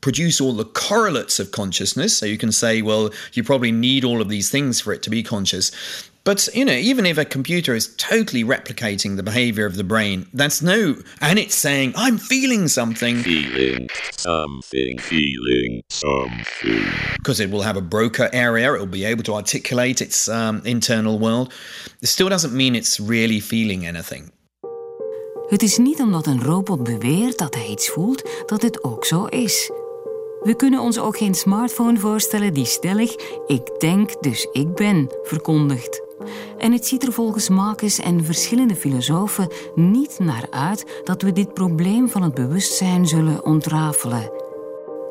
produce 0.00 0.40
all 0.40 0.52
the 0.52 0.64
correlates 0.64 1.38
of 1.38 1.52
consciousness. 1.52 2.16
So 2.16 2.26
you 2.26 2.36
can 2.36 2.52
say, 2.52 2.82
well, 2.82 3.10
you 3.32 3.42
probably 3.42 3.72
need 3.72 4.04
all 4.04 4.20
of 4.20 4.28
these 4.28 4.50
things 4.50 4.80
for 4.80 4.92
it 4.92 5.02
to 5.04 5.10
be 5.10 5.22
conscious. 5.22 5.70
But 6.24 6.48
you 6.54 6.64
know, 6.64 6.72
even 6.72 7.04
if 7.04 7.18
a 7.18 7.24
computer 7.24 7.74
is 7.74 7.96
totally 7.96 8.44
replicating 8.44 9.16
the 9.16 9.24
behavior 9.24 9.66
of 9.66 9.74
the 9.74 9.82
brain, 9.82 10.26
that's 10.32 10.62
no, 10.62 10.94
and 11.20 11.36
it's 11.36 11.56
saying, 11.56 11.94
"I'm 11.96 12.16
feeling 12.16 12.68
something." 12.68 13.24
Feeling 13.24 13.88
something. 14.12 14.98
Feeling 14.98 15.82
something. 15.90 16.86
Because 17.16 17.40
it 17.40 17.50
will 17.50 17.62
have 17.62 17.76
a 17.76 17.80
Broca 17.80 18.32
area, 18.32 18.72
it 18.72 18.78
will 18.78 18.86
be 18.86 19.04
able 19.04 19.24
to 19.24 19.34
articulate 19.34 20.00
its 20.00 20.28
um, 20.28 20.62
internal 20.64 21.18
world. 21.18 21.52
It 22.00 22.06
still 22.06 22.28
doesn't 22.28 22.54
mean 22.54 22.76
it's 22.76 23.00
really 23.00 23.40
feeling 23.40 23.84
anything. 23.84 24.30
Het 25.52 25.62
is 25.62 25.78
niet 25.78 26.00
omdat 26.00 26.26
een 26.26 26.42
robot 26.42 26.82
beweert 26.82 27.38
dat 27.38 27.54
hij 27.54 27.66
iets 27.66 27.88
voelt, 27.88 28.22
dat 28.46 28.62
het 28.62 28.84
ook 28.84 29.04
zo 29.04 29.24
is. 29.24 29.70
We 30.42 30.54
kunnen 30.54 30.80
ons 30.80 30.98
ook 30.98 31.16
geen 31.16 31.34
smartphone 31.34 31.98
voorstellen 31.98 32.54
die 32.54 32.64
stellig 32.64 33.14
ik 33.46 33.80
denk, 33.80 34.22
dus 34.22 34.48
ik 34.52 34.74
ben 34.74 35.08
verkondigt. 35.22 36.02
En 36.58 36.72
het 36.72 36.86
ziet 36.86 37.02
er 37.06 37.12
volgens 37.12 37.48
Marcus 37.48 37.98
en 37.98 38.24
verschillende 38.24 38.76
filosofen 38.76 39.48
niet 39.74 40.18
naar 40.18 40.46
uit 40.50 41.00
dat 41.04 41.22
we 41.22 41.32
dit 41.32 41.54
probleem 41.54 42.08
van 42.08 42.22
het 42.22 42.34
bewustzijn 42.34 43.06
zullen 43.06 43.44
ontrafelen. 43.44 44.30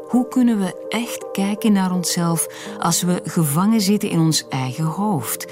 Hoe 0.08 0.28
kunnen 0.28 0.60
we 0.60 0.86
echt 0.90 1.26
kijken 1.32 1.72
naar 1.72 1.92
onszelf 1.92 2.48
als 2.80 3.02
we 3.02 3.22
gevangen 3.24 3.82
zitten 3.82 4.10
in 4.10 4.20
ons 4.20 4.46
eigen 4.50 4.86
hoofd 4.86 5.48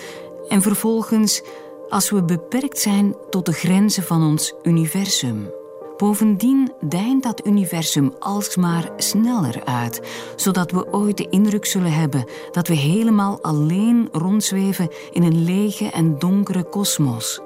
en 0.47 0.61
vervolgens 0.61 1.41
als 1.89 2.09
we 2.09 2.23
beperkt 2.23 2.79
zijn 2.79 3.15
tot 3.29 3.45
de 3.45 3.53
grenzen 3.53 4.03
van 4.03 4.23
ons 4.23 4.53
universum? 4.63 5.51
Bovendien 5.97 6.71
deint 6.81 7.23
dat 7.23 7.45
universum 7.45 8.13
alsmaar 8.19 8.91
sneller 8.97 9.65
uit, 9.65 10.01
zodat 10.35 10.71
we 10.71 10.93
ooit 10.93 11.17
de 11.17 11.29
indruk 11.29 11.65
zullen 11.65 11.93
hebben 11.93 12.25
dat 12.51 12.67
we 12.67 12.73
helemaal 12.73 13.41
alleen 13.41 14.09
rondzweven 14.11 14.89
in 15.11 15.23
een 15.23 15.43
lege 15.43 15.89
en 15.89 16.19
donkere 16.19 16.63
kosmos. 16.63 17.39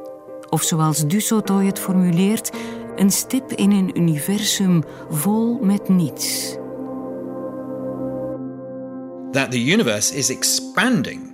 Of 0.49 0.63
zoals 0.63 1.07
Dussotoy 1.07 1.65
het 1.65 1.79
formuleert, 1.79 2.51
een 2.95 3.11
stip 3.11 3.51
in 3.51 3.71
een 3.71 3.97
universum 3.97 4.83
vol 5.09 5.59
met 5.61 5.89
niets. 5.89 6.57
That 9.31 9.51
the 9.51 9.71
universe 9.71 10.15
is 10.15 10.29
expanding. 10.29 11.32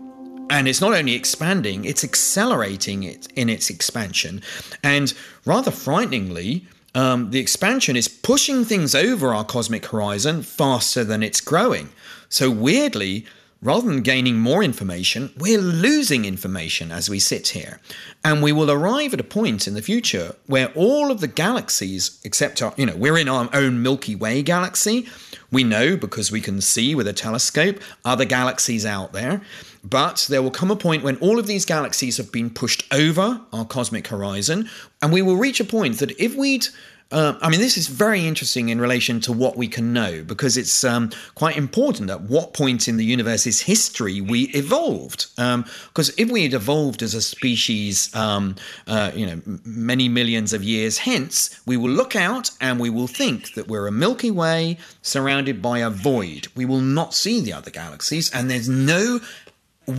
And 0.50 0.68
it's 0.68 0.82
not 0.82 0.94
only 0.94 1.14
expanding, 1.14 1.86
it's 1.86 2.04
accelerating 2.04 3.04
it 3.04 3.28
in 3.36 3.50
its 3.50 3.70
expansion. 3.70 4.42
And 4.84 5.14
rather 5.46 5.72
frighteningly, 5.72 6.66
um, 6.96 7.32
the 7.32 7.40
expansion 7.40 7.96
is 7.96 8.08
pushing 8.08 8.66
things 8.66 8.96
over 8.96 9.34
our 9.34 9.44
cosmic 9.44 9.86
horizon 9.86 10.42
faster 10.42 11.04
than 11.04 11.22
it's 11.22 11.40
growing. 11.40 11.90
So, 12.30 12.50
weirdly, 12.50 13.26
rather 13.62 13.88
than 13.88 14.02
gaining 14.02 14.40
more 14.40 14.64
information, 14.64 15.32
we're 15.38 15.60
losing 15.60 16.26
information 16.26 16.92
as 16.92 17.10
we 17.10 17.20
sit 17.20 17.50
here. 17.50 17.80
And 18.24 18.42
we 18.42 18.52
will 18.52 18.72
arrive 18.72 19.14
at 19.14 19.20
a 19.20 19.24
point 19.24 19.68
in 19.68 19.74
the 19.74 19.82
future 19.82 20.36
where 20.48 20.72
all 20.76 21.12
of 21.12 21.20
the 21.20 21.28
galaxies, 21.28 22.20
except 22.24 22.62
our, 22.62 22.74
you 22.78 22.86
know, 22.86 22.96
we're 22.96 23.18
in 23.18 23.30
our 23.30 23.50
own 23.54 23.84
Milky 23.84 24.16
Way 24.16 24.42
galaxy. 24.42 25.08
We 25.52 25.64
know 25.64 25.98
because 25.98 26.32
we 26.32 26.42
can 26.42 26.62
see 26.62 26.96
with 26.96 27.08
a 27.08 27.14
telescope 27.14 27.80
other 28.06 28.26
galaxies 28.26 28.86
out 28.86 29.14
there. 29.14 29.42
But 29.84 30.28
there 30.30 30.42
will 30.42 30.52
come 30.52 30.72
a 30.72 30.76
point 30.76 31.04
when 31.04 31.18
all 31.18 31.40
of 31.40 31.48
these 31.48 31.66
galaxies 31.66 32.18
have 32.18 32.32
been 32.32 32.50
pushed 32.50 32.86
over 32.94 33.42
our 33.54 33.66
cosmic 33.66 34.08
horizon, 34.08 34.70
and 35.02 35.14
we 35.14 35.22
will 35.22 35.38
reach 35.38 35.60
a 35.60 35.66
point 35.66 36.00
that 36.00 36.12
if 36.20 36.36
we'd 36.36 36.68
uh, 37.12 37.34
I 37.42 37.50
mean, 37.50 37.60
this 37.60 37.76
is 37.76 37.88
very 37.88 38.28
interesting 38.28 38.70
in 38.70 38.80
relation 38.80 39.20
to 39.22 39.34
what 39.34 39.58
we 39.58 39.68
can 39.68 39.94
know 39.94 40.24
because 40.24 40.58
it's 40.58 40.84
um, 40.84 41.10
quite 41.34 41.58
important 41.58 42.12
at 42.12 42.22
what 42.22 42.54
point 42.54 42.88
in 42.88 42.98
the 42.98 43.06
universe's 43.06 43.62
history 43.62 44.22
we 44.22 44.44
evolved. 44.50 45.26
Because 45.36 46.10
um, 46.10 46.16
if 46.18 46.30
we 46.30 46.44
had 46.44 46.54
evolved 46.54 47.02
as 47.02 47.16
a 47.16 47.22
species, 47.22 48.14
um, 48.16 48.56
uh, 48.86 49.12
you 49.16 49.26
know, 49.26 49.42
many 49.66 50.08
millions 50.08 50.54
of 50.54 50.64
years 50.64 51.00
hence, 51.00 51.60
we 51.66 51.78
will 51.78 51.90
look 51.90 52.16
out 52.16 52.52
and 52.62 52.80
we 52.80 52.92
will 52.92 53.08
think 53.08 53.56
that 53.56 53.68
we're 53.68 53.88
a 53.88 53.92
Milky 53.92 54.30
Way 54.30 54.78
surrounded 55.02 55.64
by 55.64 55.80
a 55.80 55.90
void. 55.90 56.48
We 56.56 56.66
will 56.66 56.82
not 56.82 57.16
see 57.16 57.42
the 57.42 57.54
other 57.54 57.72
galaxies, 57.72 58.30
and 58.32 58.52
there's 58.52 58.70
no 58.70 59.20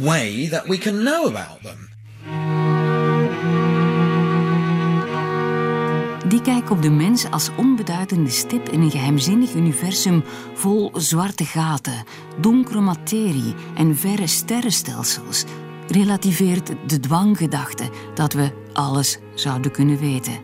way 0.02 0.49
that 0.49 0.66
we 0.66 0.78
can 0.78 0.99
know 0.99 1.26
about 1.26 1.62
them. 1.62 1.88
Die 6.28 6.42
kijk 6.42 6.70
op 6.70 6.82
de 6.82 6.90
mens 6.90 7.30
als 7.30 7.50
onbeduidende 7.56 8.30
stip 8.30 8.68
in 8.68 8.80
een 8.80 8.90
geheimzinnig 8.90 9.54
universum 9.54 10.25
vol 10.54 10.90
zwarte 10.94 11.44
gaten, 11.44 12.04
donkere 12.40 12.80
materie 12.80 13.54
en 13.75 13.97
verre 13.97 14.26
sterrenstelsels 14.26 15.44
relativeert 15.88 16.73
de 16.87 17.00
dwanggedachte 17.00 17.90
dat 18.14 18.32
we 18.32 18.52
alles 18.73 19.18
zouden 19.35 19.70
kunnen 19.70 19.99
weten. 19.99 20.38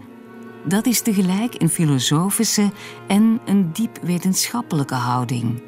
Dat 0.65 0.87
is 0.87 1.00
tegelijk 1.00 1.62
een 1.62 1.69
filosofische 1.69 2.71
en 3.09 3.41
een 3.45 3.73
diep 3.73 3.99
wetenschappelijke 4.03 4.95
houding. 4.95 5.66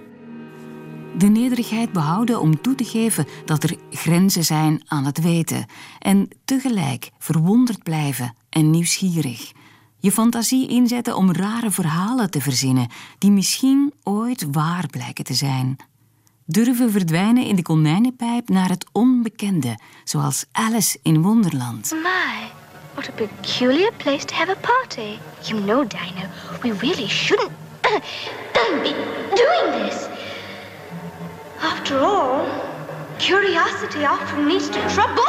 De 1.18 1.26
nederigheid 1.26 1.92
behouden 1.92 2.40
om 2.40 2.60
toe 2.60 2.74
te 2.74 2.84
geven 2.84 3.26
dat 3.44 3.62
er 3.62 3.76
grenzen 3.90 4.44
zijn 4.44 4.82
aan 4.86 5.04
het 5.04 5.20
weten 5.20 5.66
en 5.98 6.28
tegelijk 6.44 7.10
verwonderd 7.18 7.82
blijven 7.82 8.34
en 8.50 8.70
nieuwsgierig 8.70 9.52
je 10.00 10.12
fantasie 10.12 10.68
inzetten 10.68 11.16
om 11.16 11.32
rare 11.32 11.70
verhalen 11.70 12.30
te 12.30 12.40
verzinnen 12.40 12.88
die 13.18 13.30
misschien 13.30 13.92
ooit 14.02 14.46
waar 14.50 14.86
blijken 14.86 15.24
te 15.24 15.34
zijn. 15.34 15.76
durven 16.44 16.90
verdwijnen 16.90 17.44
in 17.44 17.56
de 17.56 17.62
konijnenpijp 17.62 18.48
naar 18.48 18.68
het 18.68 18.86
onbekende, 18.92 19.78
zoals 20.04 20.44
Alice 20.52 20.98
in 21.02 21.22
Wonderland. 21.22 21.90
My, 21.90 22.48
what 22.94 23.08
a 23.08 23.12
peculiar 23.12 23.92
place 23.96 24.24
to 24.24 24.34
have 24.34 24.50
a 24.50 24.56
party. 24.60 25.18
You 25.42 25.62
know, 25.62 25.88
Dino, 25.88 26.28
we 26.62 26.86
really 26.86 27.08
shouldn't 27.08 27.50
be 28.82 28.94
doing 29.34 29.88
this. 29.88 30.17
After 31.90 32.04
all, 32.04 33.16
curiosity 33.18 34.04
often 34.04 34.46
leads 34.46 34.68
to 34.68 34.78
trouble. 34.90 35.22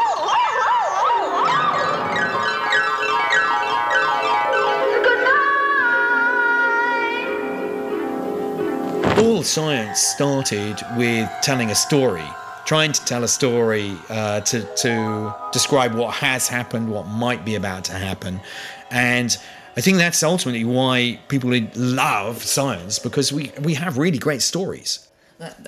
All 9.23 9.41
science 9.41 10.01
started 10.01 10.75
with 10.97 11.29
telling 11.41 11.71
a 11.71 11.75
story, 11.75 12.27
trying 12.65 12.91
to 12.91 13.05
tell 13.05 13.23
a 13.23 13.29
story 13.29 13.95
uh, 14.09 14.41
to, 14.41 14.63
to 14.75 15.33
describe 15.53 15.95
what 15.95 16.13
has 16.15 16.49
happened, 16.49 16.91
what 16.91 17.07
might 17.07 17.45
be 17.45 17.55
about 17.55 17.85
to 17.85 17.93
happen. 17.93 18.41
And 18.91 19.37
I 19.77 19.79
think 19.79 19.95
that's 19.95 20.23
ultimately 20.23 20.65
why 20.65 21.21
people 21.29 21.57
love 21.75 22.43
science 22.43 22.99
because 22.99 23.31
we, 23.31 23.53
we 23.61 23.75
have 23.75 23.97
really 23.97 24.17
great 24.17 24.41
stories. 24.41 25.05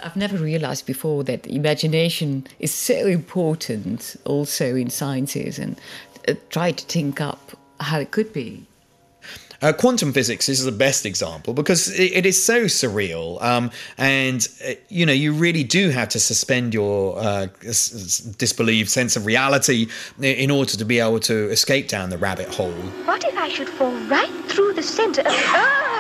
I've 0.04 0.16
never 0.16 0.38
realized 0.38 0.86
before 0.86 1.24
that 1.26 1.48
imagination 1.48 2.46
is 2.60 2.74
so 2.74 3.08
important 3.08 4.16
also 4.26 4.76
in 4.76 4.90
sciences 4.90 5.58
and 5.60 5.80
uh, 6.28 6.34
try 6.50 6.72
to 6.72 6.86
think 6.86 7.22
up 7.22 7.52
how 7.80 8.00
it 8.00 8.12
could 8.12 8.34
be. 8.34 8.66
Uh, 9.62 9.72
quantum 9.72 10.12
physics 10.12 10.50
is 10.50 10.66
the 10.66 10.72
best 10.72 11.06
example 11.06 11.54
because 11.54 11.88
it, 12.00 12.12
it 12.14 12.26
is 12.26 12.44
so 12.44 12.64
surreal, 12.64 13.40
um, 13.44 13.70
and 14.00 14.48
uh, 14.68 14.72
you 14.90 15.06
know 15.06 15.14
you 15.14 15.32
really 15.32 15.64
do 15.64 15.90
have 15.92 16.10
to 16.10 16.20
suspend 16.20 16.74
your 16.74 17.16
uh, 17.20 17.46
s- 17.64 17.94
s- 17.94 18.18
disbelief 18.18 18.90
sense 18.90 19.16
of 19.16 19.28
reality 19.28 19.88
in 20.20 20.50
order 20.50 20.72
to 20.76 20.84
be 20.84 21.00
able 21.00 21.20
to 21.20 21.48
escape 21.52 21.88
down 21.88 22.10
the 22.10 22.18
rabbit 22.18 22.48
hole. 22.48 22.72
What 23.06 23.24
if 23.24 23.38
I 23.38 23.50
should 23.50 23.70
fall 23.70 23.94
right 24.08 24.32
through 24.48 24.74
the 24.74 24.82
center 24.82 25.22
of 25.22 25.28
the 25.28 25.56
earth? 25.56 25.91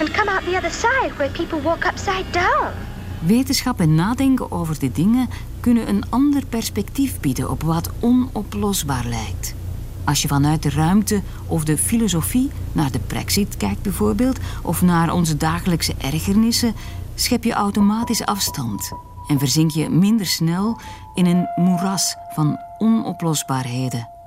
And 0.00 0.10
come 0.10 0.30
out 0.30 0.44
the 0.44 0.56
other 0.56 0.70
side 0.70 1.12
where 1.16 1.30
people 1.30 1.60
walk 1.62 1.84
upside 1.84 2.24
down? 2.30 2.72
Wetenschap 3.26 3.80
en 3.80 3.94
nadenken 3.94 4.50
over 4.50 4.78
de 4.78 4.92
dingen 4.92 5.28
kunnen 5.60 5.88
een 5.88 6.04
ander 6.08 6.46
perspectief 6.46 7.20
bieden 7.20 7.50
op 7.50 7.62
wat 7.62 7.90
onoplosbaar 8.00 9.04
lijkt. 9.04 9.54
Als 10.04 10.22
je 10.22 10.28
vanuit 10.28 10.62
de 10.62 10.70
ruimte 10.70 11.22
of 11.46 11.64
de 11.64 11.78
filosofie 11.78 12.50
naar 12.72 12.90
de 12.90 12.98
Brexit 12.98 13.56
kijkt 13.56 13.82
bijvoorbeeld, 13.82 14.38
of 14.62 14.82
naar 14.82 15.12
onze 15.12 15.36
dagelijkse 15.36 15.94
ergernissen, 15.98 16.74
schep 17.14 17.44
je 17.44 17.52
automatisch 17.52 18.24
afstand 18.24 18.92
en 19.28 19.38
verzink 19.38 19.70
je 19.70 19.88
minder 19.88 20.26
snel 20.26 20.80
in 21.14 21.26
een 21.26 21.48
moeras 21.56 22.16
van 22.34 22.58
onoplosbaarheden. 22.78 24.17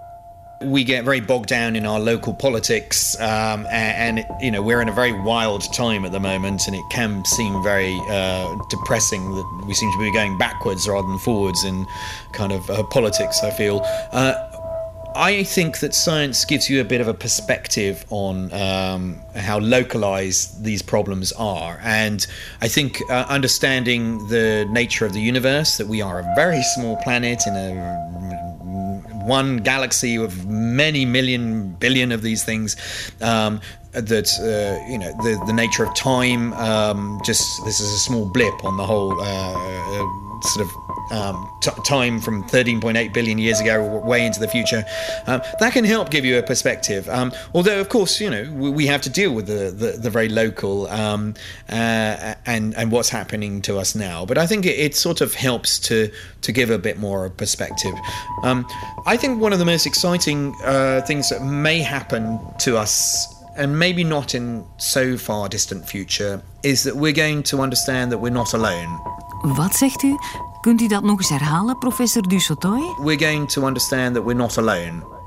We 0.64 0.84
get 0.84 1.04
very 1.04 1.20
bogged 1.20 1.48
down 1.50 1.76
in 1.76 1.86
our 1.86 2.00
local 2.00 2.34
politics, 2.34 3.20
um, 3.20 3.66
and, 3.72 4.20
and 4.20 4.42
you 4.42 4.52
know 4.52 4.62
we're 4.62 4.82
in 4.82 4.90
a 4.90 4.94
very 4.94 5.12
wild 5.12 5.72
time 5.74 6.06
at 6.06 6.12
the 6.12 6.20
moment, 6.20 6.62
and 6.68 6.76
it 6.76 6.84
can 6.92 7.24
seem 7.26 7.62
very 7.64 8.00
uh, 8.10 8.56
depressing 8.70 9.34
that 9.36 9.64
we 9.68 9.74
seem 9.74 9.92
to 9.92 10.00
be 10.00 10.12
going 10.14 10.38
backwards 10.38 10.88
rather 10.88 11.08
than 11.08 11.18
forwards 11.20 11.64
in 11.64 11.86
kind 12.34 12.52
of 12.52 12.70
uh, 12.70 12.84
politics. 12.84 13.44
I 13.44 13.52
feel. 13.52 13.82
Uh, 14.12 14.48
I 15.14 15.44
think 15.44 15.80
that 15.80 15.94
science 15.94 16.46
gives 16.46 16.70
you 16.70 16.80
a 16.80 16.86
bit 16.86 17.02
of 17.02 17.08
a 17.10 17.14
perspective 17.14 18.06
on 18.12 18.52
um, 18.54 19.22
how 19.36 19.60
localized 19.60 20.64
these 20.64 20.82
problems 20.82 21.34
are. 21.34 21.82
And 21.84 22.26
I 22.62 22.70
think 22.70 23.02
uh, 23.10 23.26
understanding 23.28 24.26
the 24.30 24.66
nature 24.72 25.06
of 25.06 25.12
the 25.12 25.20
universe, 25.20 25.78
that 25.78 25.88
we 25.88 26.02
are 26.02 26.20
a 26.20 26.34
very 26.36 26.64
small 26.76 26.96
planet 26.98 27.42
in 27.46 27.56
a 27.56 28.21
one 29.24 29.58
galaxy 29.58 30.16
of 30.16 30.46
many 30.48 31.06
million 31.06 31.72
billion 31.74 32.12
of 32.12 32.22
these 32.22 32.44
things 32.44 32.76
um, 33.22 33.62
that 33.94 34.30
uh, 34.40 34.92
you 34.92 34.98
know 34.98 35.12
the 35.24 35.42
the 35.46 35.54
nature 35.54 35.84
of 35.84 35.94
time 35.96 36.54
um, 36.54 37.20
just 37.24 37.44
this 37.66 37.80
is 37.80 37.92
a 37.92 38.00
small 38.00 38.26
blip 38.26 38.64
on 38.64 38.78
the 38.78 38.86
whole 38.86 39.20
uh, 39.20 39.24
uh, 39.24 40.42
sort 40.42 40.66
of 40.66 40.91
um, 41.12 41.50
t- 41.62 41.72
time 41.86 42.20
from 42.20 42.44
13.8 42.44 43.14
billion 43.14 43.38
years 43.38 43.60
ago 43.60 44.00
way 44.00 44.26
into 44.26 44.40
the 44.40 44.48
future. 44.48 44.84
Um, 45.28 45.42
that 45.60 45.74
can 45.74 45.86
help 45.86 46.10
give 46.10 46.26
you 46.26 46.38
a 46.38 46.44
perspective. 46.44 47.08
Um, 47.10 47.32
although 47.54 47.80
of 47.80 47.90
course 47.90 48.20
you 48.20 48.30
know 48.30 48.50
we, 48.54 48.70
we 48.70 48.88
have 48.88 49.02
to 49.02 49.10
deal 49.10 49.34
with 49.34 49.48
the 49.48 49.72
the, 49.72 49.98
the 49.98 50.10
very 50.10 50.30
local 50.30 50.88
um, 50.88 51.34
uh, 51.70 52.36
and 52.46 52.76
and 52.76 52.92
what's 52.92 53.10
happening 53.10 53.62
to 53.64 53.78
us 53.78 53.96
now. 53.96 54.26
But 54.26 54.38
I 54.38 54.48
think 54.48 54.66
it, 54.66 54.78
it 54.80 54.96
sort 54.96 55.22
of 55.22 55.34
helps 55.34 55.80
to 55.80 56.12
to 56.42 56.52
give 56.52 56.70
a 56.70 56.78
bit 56.78 56.98
more 56.98 57.26
of 57.26 57.38
perspective. 57.38 57.94
Um, 58.44 58.68
I 59.06 59.18
think 59.18 59.42
one 59.42 59.54
of 59.54 59.60
the 59.60 59.66
most 59.66 59.86
exciting 59.86 60.56
uh, 60.64 61.02
things 61.02 61.30
that 61.30 61.44
may 61.44 61.80
happen 61.80 62.40
to 62.60 62.78
us 62.78 63.28
and 63.58 63.78
maybe 63.78 64.04
not 64.04 64.34
in 64.34 64.66
so 64.78 65.18
far 65.18 65.50
distant 65.50 65.88
future 65.88 66.42
is 66.64 66.84
that 66.84 66.96
we're 66.96 67.12
going 67.12 67.44
to 67.44 67.62
understand 67.62 68.12
that 68.12 68.18
we're 68.18 68.30
not 68.30 68.54
alone. 68.54 69.00
Wat 69.58 69.74
zegt 69.74 70.02
u? 70.04 70.18
Kunt 70.62 70.82
u 70.82 70.88
dat 70.88 71.04
nog 71.04 71.18
eens 71.18 71.30
herhalen, 71.30 71.78
professor 71.78 72.28
Dussotoy? 72.28 72.82
we're 72.98 73.26
going 73.26 73.52
to 73.52 73.66
understand 73.66 74.16
that 74.16 74.24
we're 74.24 74.40
not 74.40 74.58
alone 74.58 75.20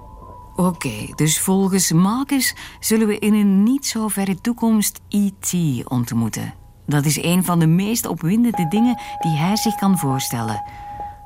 Oké, 0.57 1.07
dus 1.15 1.41
volgens 1.41 1.93
Marcus 1.93 2.55
zullen 2.81 3.07
we 3.07 3.19
in 3.19 3.35
een 3.35 3.63
niet 3.63 3.87
zo 3.87 4.09
verre 4.09 4.41
toekomst 4.41 5.01
E.T. 5.09 5.53
ontmoeten. 5.85 6.55
Dat 6.87 7.05
is 7.05 7.23
een 7.23 7.45
van 7.45 7.59
de 7.59 7.67
meest 7.67 8.07
opwindende 8.07 8.69
dingen 8.69 9.01
die 9.21 9.33
hij 9.33 9.57
zich 9.57 9.75
kan 9.75 9.99
voorstellen. 9.99 10.63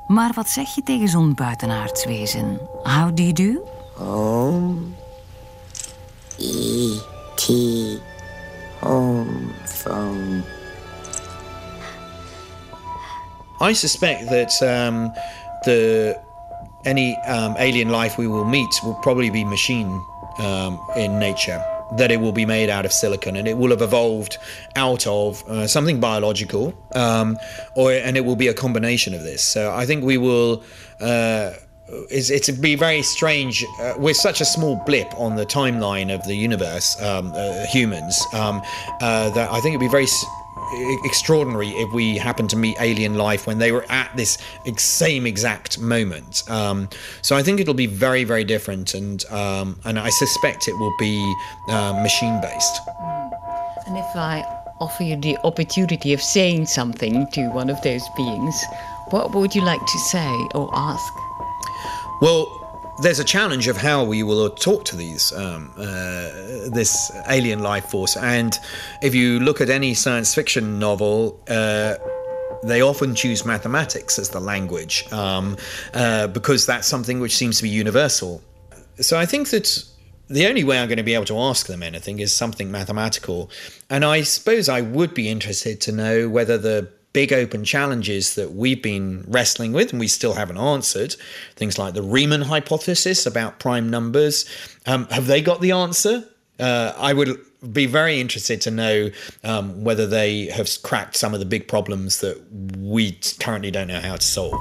Maar 0.07 0.31
wat 0.35 0.49
zeg 0.49 0.75
je 0.75 0.83
tegen 0.83 1.07
zo'n 1.07 1.33
buitenaards 1.33 2.05
wezen? 2.05 2.59
How 2.83 3.15
do 3.15 3.23
you 3.23 3.33
do? 3.33 3.61
Home. 3.95 4.77
E.T. 6.37 7.47
Home 8.79 9.51
phone. 9.65 10.58
I 13.61 13.73
suspect 13.73 14.29
that 14.29 14.51
um, 14.63 15.13
the 15.65 16.19
any 16.85 17.17
um, 17.27 17.55
alien 17.59 17.89
life 17.89 18.17
we 18.17 18.27
will 18.27 18.45
meet 18.45 18.69
will 18.83 18.95
probably 18.95 19.29
be 19.29 19.43
machine 19.43 20.01
um, 20.39 20.79
in 20.95 21.19
nature. 21.19 21.63
That 21.97 22.11
it 22.11 22.21
will 22.21 22.31
be 22.31 22.45
made 22.45 22.69
out 22.69 22.85
of 22.85 22.93
silicon, 22.93 23.35
and 23.35 23.47
it 23.47 23.57
will 23.57 23.71
have 23.71 23.81
evolved 23.81 24.37
out 24.75 25.07
of 25.07 25.43
uh, 25.49 25.65
something 25.65 25.99
biological, 25.99 26.75
um, 26.93 27.37
or 27.75 27.91
and 27.91 28.15
it 28.15 28.25
will 28.25 28.35
be 28.35 28.47
a 28.47 28.53
combination 28.53 29.15
of 29.15 29.23
this. 29.23 29.43
So 29.43 29.73
I 29.73 29.85
think 29.85 30.03
we 30.03 30.17
will. 30.17 30.63
Uh, 31.01 31.53
it's, 32.11 32.29
it'd 32.29 32.61
be 32.61 32.75
very 32.75 33.01
strange. 33.01 33.65
Uh, 33.81 33.95
we're 33.97 34.13
such 34.13 34.41
a 34.41 34.45
small 34.45 34.75
blip 34.85 35.11
on 35.19 35.35
the 35.35 35.45
timeline 35.45 36.13
of 36.13 36.23
the 36.27 36.35
universe, 36.35 37.01
um, 37.01 37.31
uh, 37.33 37.65
humans, 37.65 38.23
um, 38.33 38.61
uh, 39.01 39.31
that 39.31 39.51
I 39.51 39.59
think 39.59 39.73
it'd 39.73 39.79
be 39.79 39.87
very 39.87 40.05
extraordinary 41.03 41.69
if 41.69 41.91
we 41.93 42.17
happened 42.17 42.49
to 42.51 42.55
meet 42.55 42.75
alien 42.79 43.15
life 43.15 43.47
when 43.47 43.57
they 43.59 43.71
were 43.71 43.85
at 43.89 44.15
this 44.15 44.37
ex- 44.65 44.83
same 44.83 45.25
exact 45.25 45.79
moment. 45.79 46.49
Um, 46.49 46.89
so 47.21 47.35
I 47.35 47.43
think 47.43 47.59
it'll 47.59 47.73
be 47.73 47.87
very, 47.87 48.23
very 48.23 48.43
different, 48.43 48.93
and 48.93 49.23
um, 49.31 49.79
and 49.85 49.99
I 49.99 50.09
suspect 50.09 50.67
it 50.67 50.77
will 50.77 50.95
be 50.99 51.35
uh, 51.67 51.93
machine 52.01 52.39
based. 52.41 52.79
And 53.87 53.97
if 53.97 54.15
I 54.15 54.43
offer 54.79 55.03
you 55.03 55.15
the 55.17 55.37
opportunity 55.43 56.13
of 56.13 56.21
saying 56.21 56.65
something 56.67 57.27
to 57.31 57.49
one 57.49 57.69
of 57.69 57.81
those 57.81 58.03
beings, 58.15 58.63
what 59.09 59.33
would 59.33 59.55
you 59.55 59.63
like 59.63 59.81
to 59.85 59.99
say 60.11 60.29
or 60.55 60.69
ask? 60.73 61.13
Well, 62.21 62.58
there's 63.01 63.19
a 63.19 63.23
challenge 63.23 63.67
of 63.67 63.77
how 63.77 64.03
we 64.03 64.23
will 64.23 64.49
talk 64.49 64.85
to 64.85 64.95
these 64.95 65.31
um, 65.33 65.71
uh, 65.77 65.83
this 66.71 67.11
alien 67.27 67.59
life 67.59 67.85
force, 67.85 68.17
and 68.17 68.57
if 69.01 69.15
you 69.15 69.39
look 69.39 69.61
at 69.61 69.69
any 69.69 69.93
science 69.93 70.33
fiction 70.33 70.79
novel. 70.79 71.43
Uh, 71.49 71.95
they 72.61 72.81
often 72.81 73.15
choose 73.15 73.45
mathematics 73.45 74.19
as 74.19 74.31
the 74.31 74.39
language 74.41 75.09
um, 75.13 75.55
uh, 75.93 76.27
because 76.27 76.65
that's 76.65 76.87
something 76.87 77.21
which 77.21 77.33
seems 77.33 77.55
to 77.55 77.63
be 77.63 77.69
universal. 77.69 78.41
So 78.99 79.17
I 79.17 79.25
think 79.25 79.51
that 79.51 79.81
the 80.27 80.45
only 80.45 80.63
way 80.63 80.79
I'm 80.79 80.87
going 80.87 80.97
to 80.97 81.03
be 81.03 81.13
able 81.13 81.25
to 81.25 81.39
ask 81.39 81.67
them 81.67 81.81
anything 81.81 82.19
is 82.19 82.33
something 82.33 82.69
mathematical. 82.69 83.49
And 83.89 84.05
I 84.05 84.21
suppose 84.21 84.67
I 84.67 84.81
would 84.81 85.13
be 85.13 85.29
interested 85.29 85.81
to 85.81 85.91
know 85.91 86.29
whether 86.29 86.57
the 86.57 86.91
big 87.19 87.33
open 87.33 87.65
challenges 87.65 88.35
that 88.35 88.49
we've 88.53 88.81
been 88.81 89.25
wrestling 89.27 89.73
with 89.73 89.91
and 89.91 89.99
we 89.99 90.07
still 90.07 90.35
haven't 90.35 90.57
answered, 90.57 91.11
things 91.57 91.77
like 91.77 91.93
the 91.93 92.01
Riemann 92.01 92.43
hypothesis 92.43 93.25
about 93.25 93.59
prime 93.59 93.89
numbers, 93.89 94.45
um, 94.85 95.05
have 95.09 95.27
they 95.27 95.41
got 95.41 95.59
the 95.59 95.71
answer? 95.71 96.23
Uh, 96.59 96.93
I 97.09 97.11
would 97.13 97.37
be 97.73 97.87
very 97.87 98.21
interested 98.21 98.61
to 98.61 98.71
know 98.71 99.09
um, 99.43 99.83
whether 99.83 100.07
they 100.07 100.45
have 100.57 100.69
cracked 100.81 101.17
some 101.17 101.33
of 101.33 101.41
the 101.41 101.45
big 101.45 101.67
problems 101.67 102.21
that 102.21 102.37
we 102.95 103.19
currently 103.45 103.71
don't 103.71 103.87
know 103.87 103.99
how 104.09 104.15
to 104.15 104.27
solve. 104.37 104.59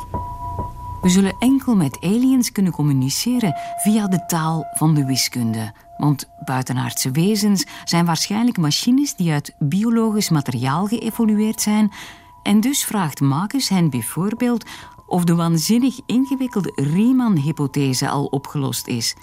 We 1.02 1.08
zullen 1.08 1.36
enkel 1.38 1.74
met 1.76 1.98
aliens 2.00 2.52
kunnen 2.52 2.72
communiceren 2.72 3.54
via 3.82 4.08
de 4.08 4.24
taal 4.26 4.66
van 4.74 4.94
de 4.94 5.04
wiskunde. 5.04 5.72
Want 5.96 6.28
buitenaardse 6.44 7.10
wezens 7.10 7.66
zijn 7.84 8.04
waarschijnlijk 8.04 8.56
machines 8.56 9.14
die 9.14 9.32
uit 9.32 9.54
biologisch 9.58 10.28
materiaal 10.28 10.86
geëvolueerd 10.86 11.60
zijn. 11.60 11.92
En 12.42 12.60
dus 12.60 12.84
vraagt 12.84 13.20
Marcus 13.20 13.68
hen 13.68 13.90
bijvoorbeeld 13.90 14.64
of 15.06 15.24
de 15.24 15.34
waanzinnig 15.34 15.98
ingewikkelde 16.06 16.72
Riemann-hypothese 16.74 18.08
al 18.08 18.24
opgelost 18.24 18.86
is. 18.86 19.14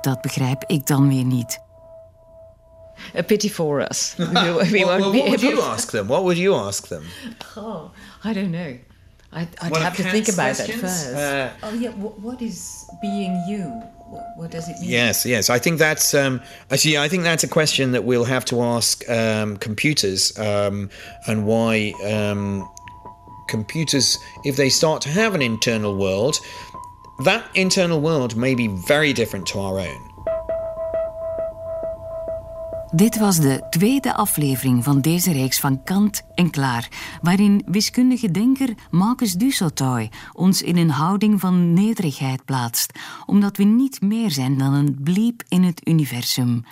Dat 0.00 0.20
begrijp 0.20 0.64
ik 0.66 0.86
dan 0.86 1.08
weer 1.08 1.24
niet. 1.24 1.62
A 3.18 3.22
pity 3.22 3.50
for 3.50 3.80
us. 3.90 4.14
we, 4.16 4.24
we 4.24 4.30
Well, 4.70 4.84
won't 4.84 5.00
well, 5.00 5.10
be 5.10 5.18
what 5.18 5.26
would 5.28 5.40
you 5.40 5.52
able- 5.52 5.64
ask 5.72 5.90
them? 5.90 6.06
What 6.06 6.20
would 6.22 6.36
you 6.38 6.66
ask 6.66 6.86
them? 6.86 7.02
Oh, 7.56 7.82
I 8.24 8.32
don't 8.32 8.50
know. 8.50 8.76
I'd, 9.36 9.48
I'd 9.62 9.76
have 9.76 9.96
to 10.02 10.08
think 10.10 10.28
about 10.28 10.56
that 10.56 10.70
first. 10.70 11.12
Uh, 11.12 11.46
oh 11.64 11.80
yeah, 11.80 11.90
what, 11.96 12.18
what 12.20 12.40
is 12.40 12.84
being 13.00 13.44
you? 13.48 13.82
What, 14.36 14.50
does 14.50 14.68
it 14.68 14.80
mean? 14.80 14.90
Yes, 14.90 15.26
yes. 15.26 15.50
I 15.50 15.58
think 15.58 15.78
that's 15.78 16.14
um, 16.14 16.40
actually. 16.70 16.98
I 16.98 17.08
think 17.08 17.22
that's 17.22 17.44
a 17.44 17.48
question 17.48 17.92
that 17.92 18.04
we'll 18.04 18.24
have 18.24 18.44
to 18.46 18.62
ask 18.62 19.08
um, 19.08 19.56
computers, 19.58 20.36
um, 20.38 20.90
and 21.26 21.46
why 21.46 21.92
um, 22.04 22.68
computers, 23.48 24.18
if 24.44 24.56
they 24.56 24.68
start 24.68 25.02
to 25.02 25.08
have 25.08 25.34
an 25.34 25.42
internal 25.42 25.96
world, 25.96 26.36
that 27.24 27.44
internal 27.54 28.00
world 28.00 28.36
may 28.36 28.54
be 28.54 28.68
very 28.68 29.12
different 29.12 29.46
to 29.48 29.60
our 29.60 29.78
own. 29.78 30.13
Dit 32.94 33.18
was 33.18 33.36
de 33.36 33.66
tweede 33.70 34.14
aflevering 34.14 34.84
van 34.84 35.00
deze 35.00 35.32
reeks 35.32 35.60
van 35.60 35.82
Kant 35.84 36.22
en 36.34 36.50
Klaar, 36.50 36.88
waarin 37.22 37.62
wiskundige 37.66 38.30
denker 38.30 38.74
Marcus 38.90 39.32
du 39.32 39.50
Sautoy 39.50 40.10
ons 40.32 40.62
in 40.62 40.76
een 40.76 40.90
houding 40.90 41.40
van 41.40 41.72
nederigheid 41.72 42.44
plaatst, 42.44 42.98
omdat 43.26 43.56
we 43.56 43.64
niet 43.64 44.00
meer 44.00 44.30
zijn 44.30 44.58
dan 44.58 44.72
een 44.72 44.98
bliep 45.00 45.42
in 45.48 45.62
het 45.62 45.88
universum. 45.88 46.64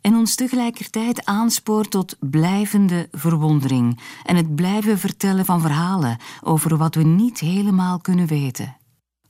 En 0.00 0.14
ons 0.14 0.34
tegelijkertijd 0.34 1.24
aanspoort 1.24 1.90
tot 1.90 2.16
blijvende 2.20 3.08
verwondering 3.10 4.00
en 4.24 4.36
het 4.36 4.54
blijven 4.54 4.98
vertellen 4.98 5.44
van 5.44 5.60
verhalen 5.60 6.18
over 6.42 6.76
wat 6.76 6.94
we 6.94 7.02
niet 7.02 7.38
helemaal 7.38 7.98
kunnen 7.98 8.26
weten. 8.26 8.76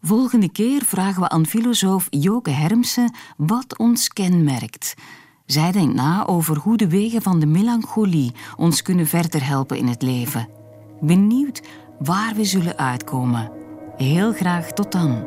Volgende 0.00 0.48
keer 0.52 0.82
vragen 0.84 1.22
we 1.22 1.28
aan 1.28 1.46
filosoof 1.46 2.06
Joke 2.10 2.50
Hermsen 2.50 3.14
wat 3.36 3.78
ons 3.78 4.08
kenmerkt. 4.08 4.94
Zij 5.52 5.72
denkt 5.72 5.94
na 5.94 6.26
over 6.26 6.56
hoe 6.56 6.76
de 6.76 6.88
wegen 6.88 7.22
van 7.22 7.40
de 7.40 7.46
melancholie 7.46 8.32
ons 8.56 8.82
kunnen 8.82 9.06
verder 9.06 9.46
helpen 9.46 9.76
in 9.76 9.86
het 9.86 10.02
leven. 10.02 10.48
Benieuwd 11.00 11.62
waar 11.98 12.34
we 12.34 12.44
zullen 12.44 12.78
uitkomen. 12.78 13.50
Heel 13.96 14.32
graag 14.32 14.72
tot 14.72 14.92
dan. 14.92 15.26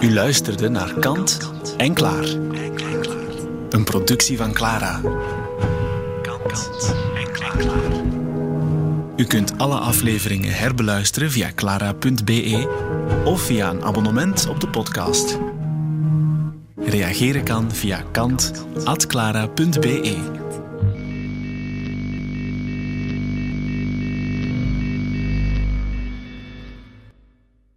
U 0.00 0.14
luisterde 0.14 0.68
naar 0.68 0.94
Kant 0.98 1.52
en 1.76 1.94
Klaar. 1.94 2.26
Een 3.74 3.84
productie 3.84 4.36
van 4.36 4.52
Clara. 4.52 5.00
Kant 6.22 6.70
en 7.16 7.32
Klaar. 7.32 7.56
U 9.16 9.24
kunt 9.24 9.58
alle 9.58 9.78
afleveringen 9.78 10.54
herbeluisteren 10.54 11.30
via 11.30 11.50
clara.be 11.54 12.68
of 13.24 13.42
via 13.42 13.70
een 13.70 13.84
abonnement 13.84 14.48
op 14.48 14.60
de 14.60 14.68
podcast. 14.68 15.38
Reageren 16.76 17.44
kan 17.44 17.72
via 17.72 18.02
kant.clara.be. 18.12 20.43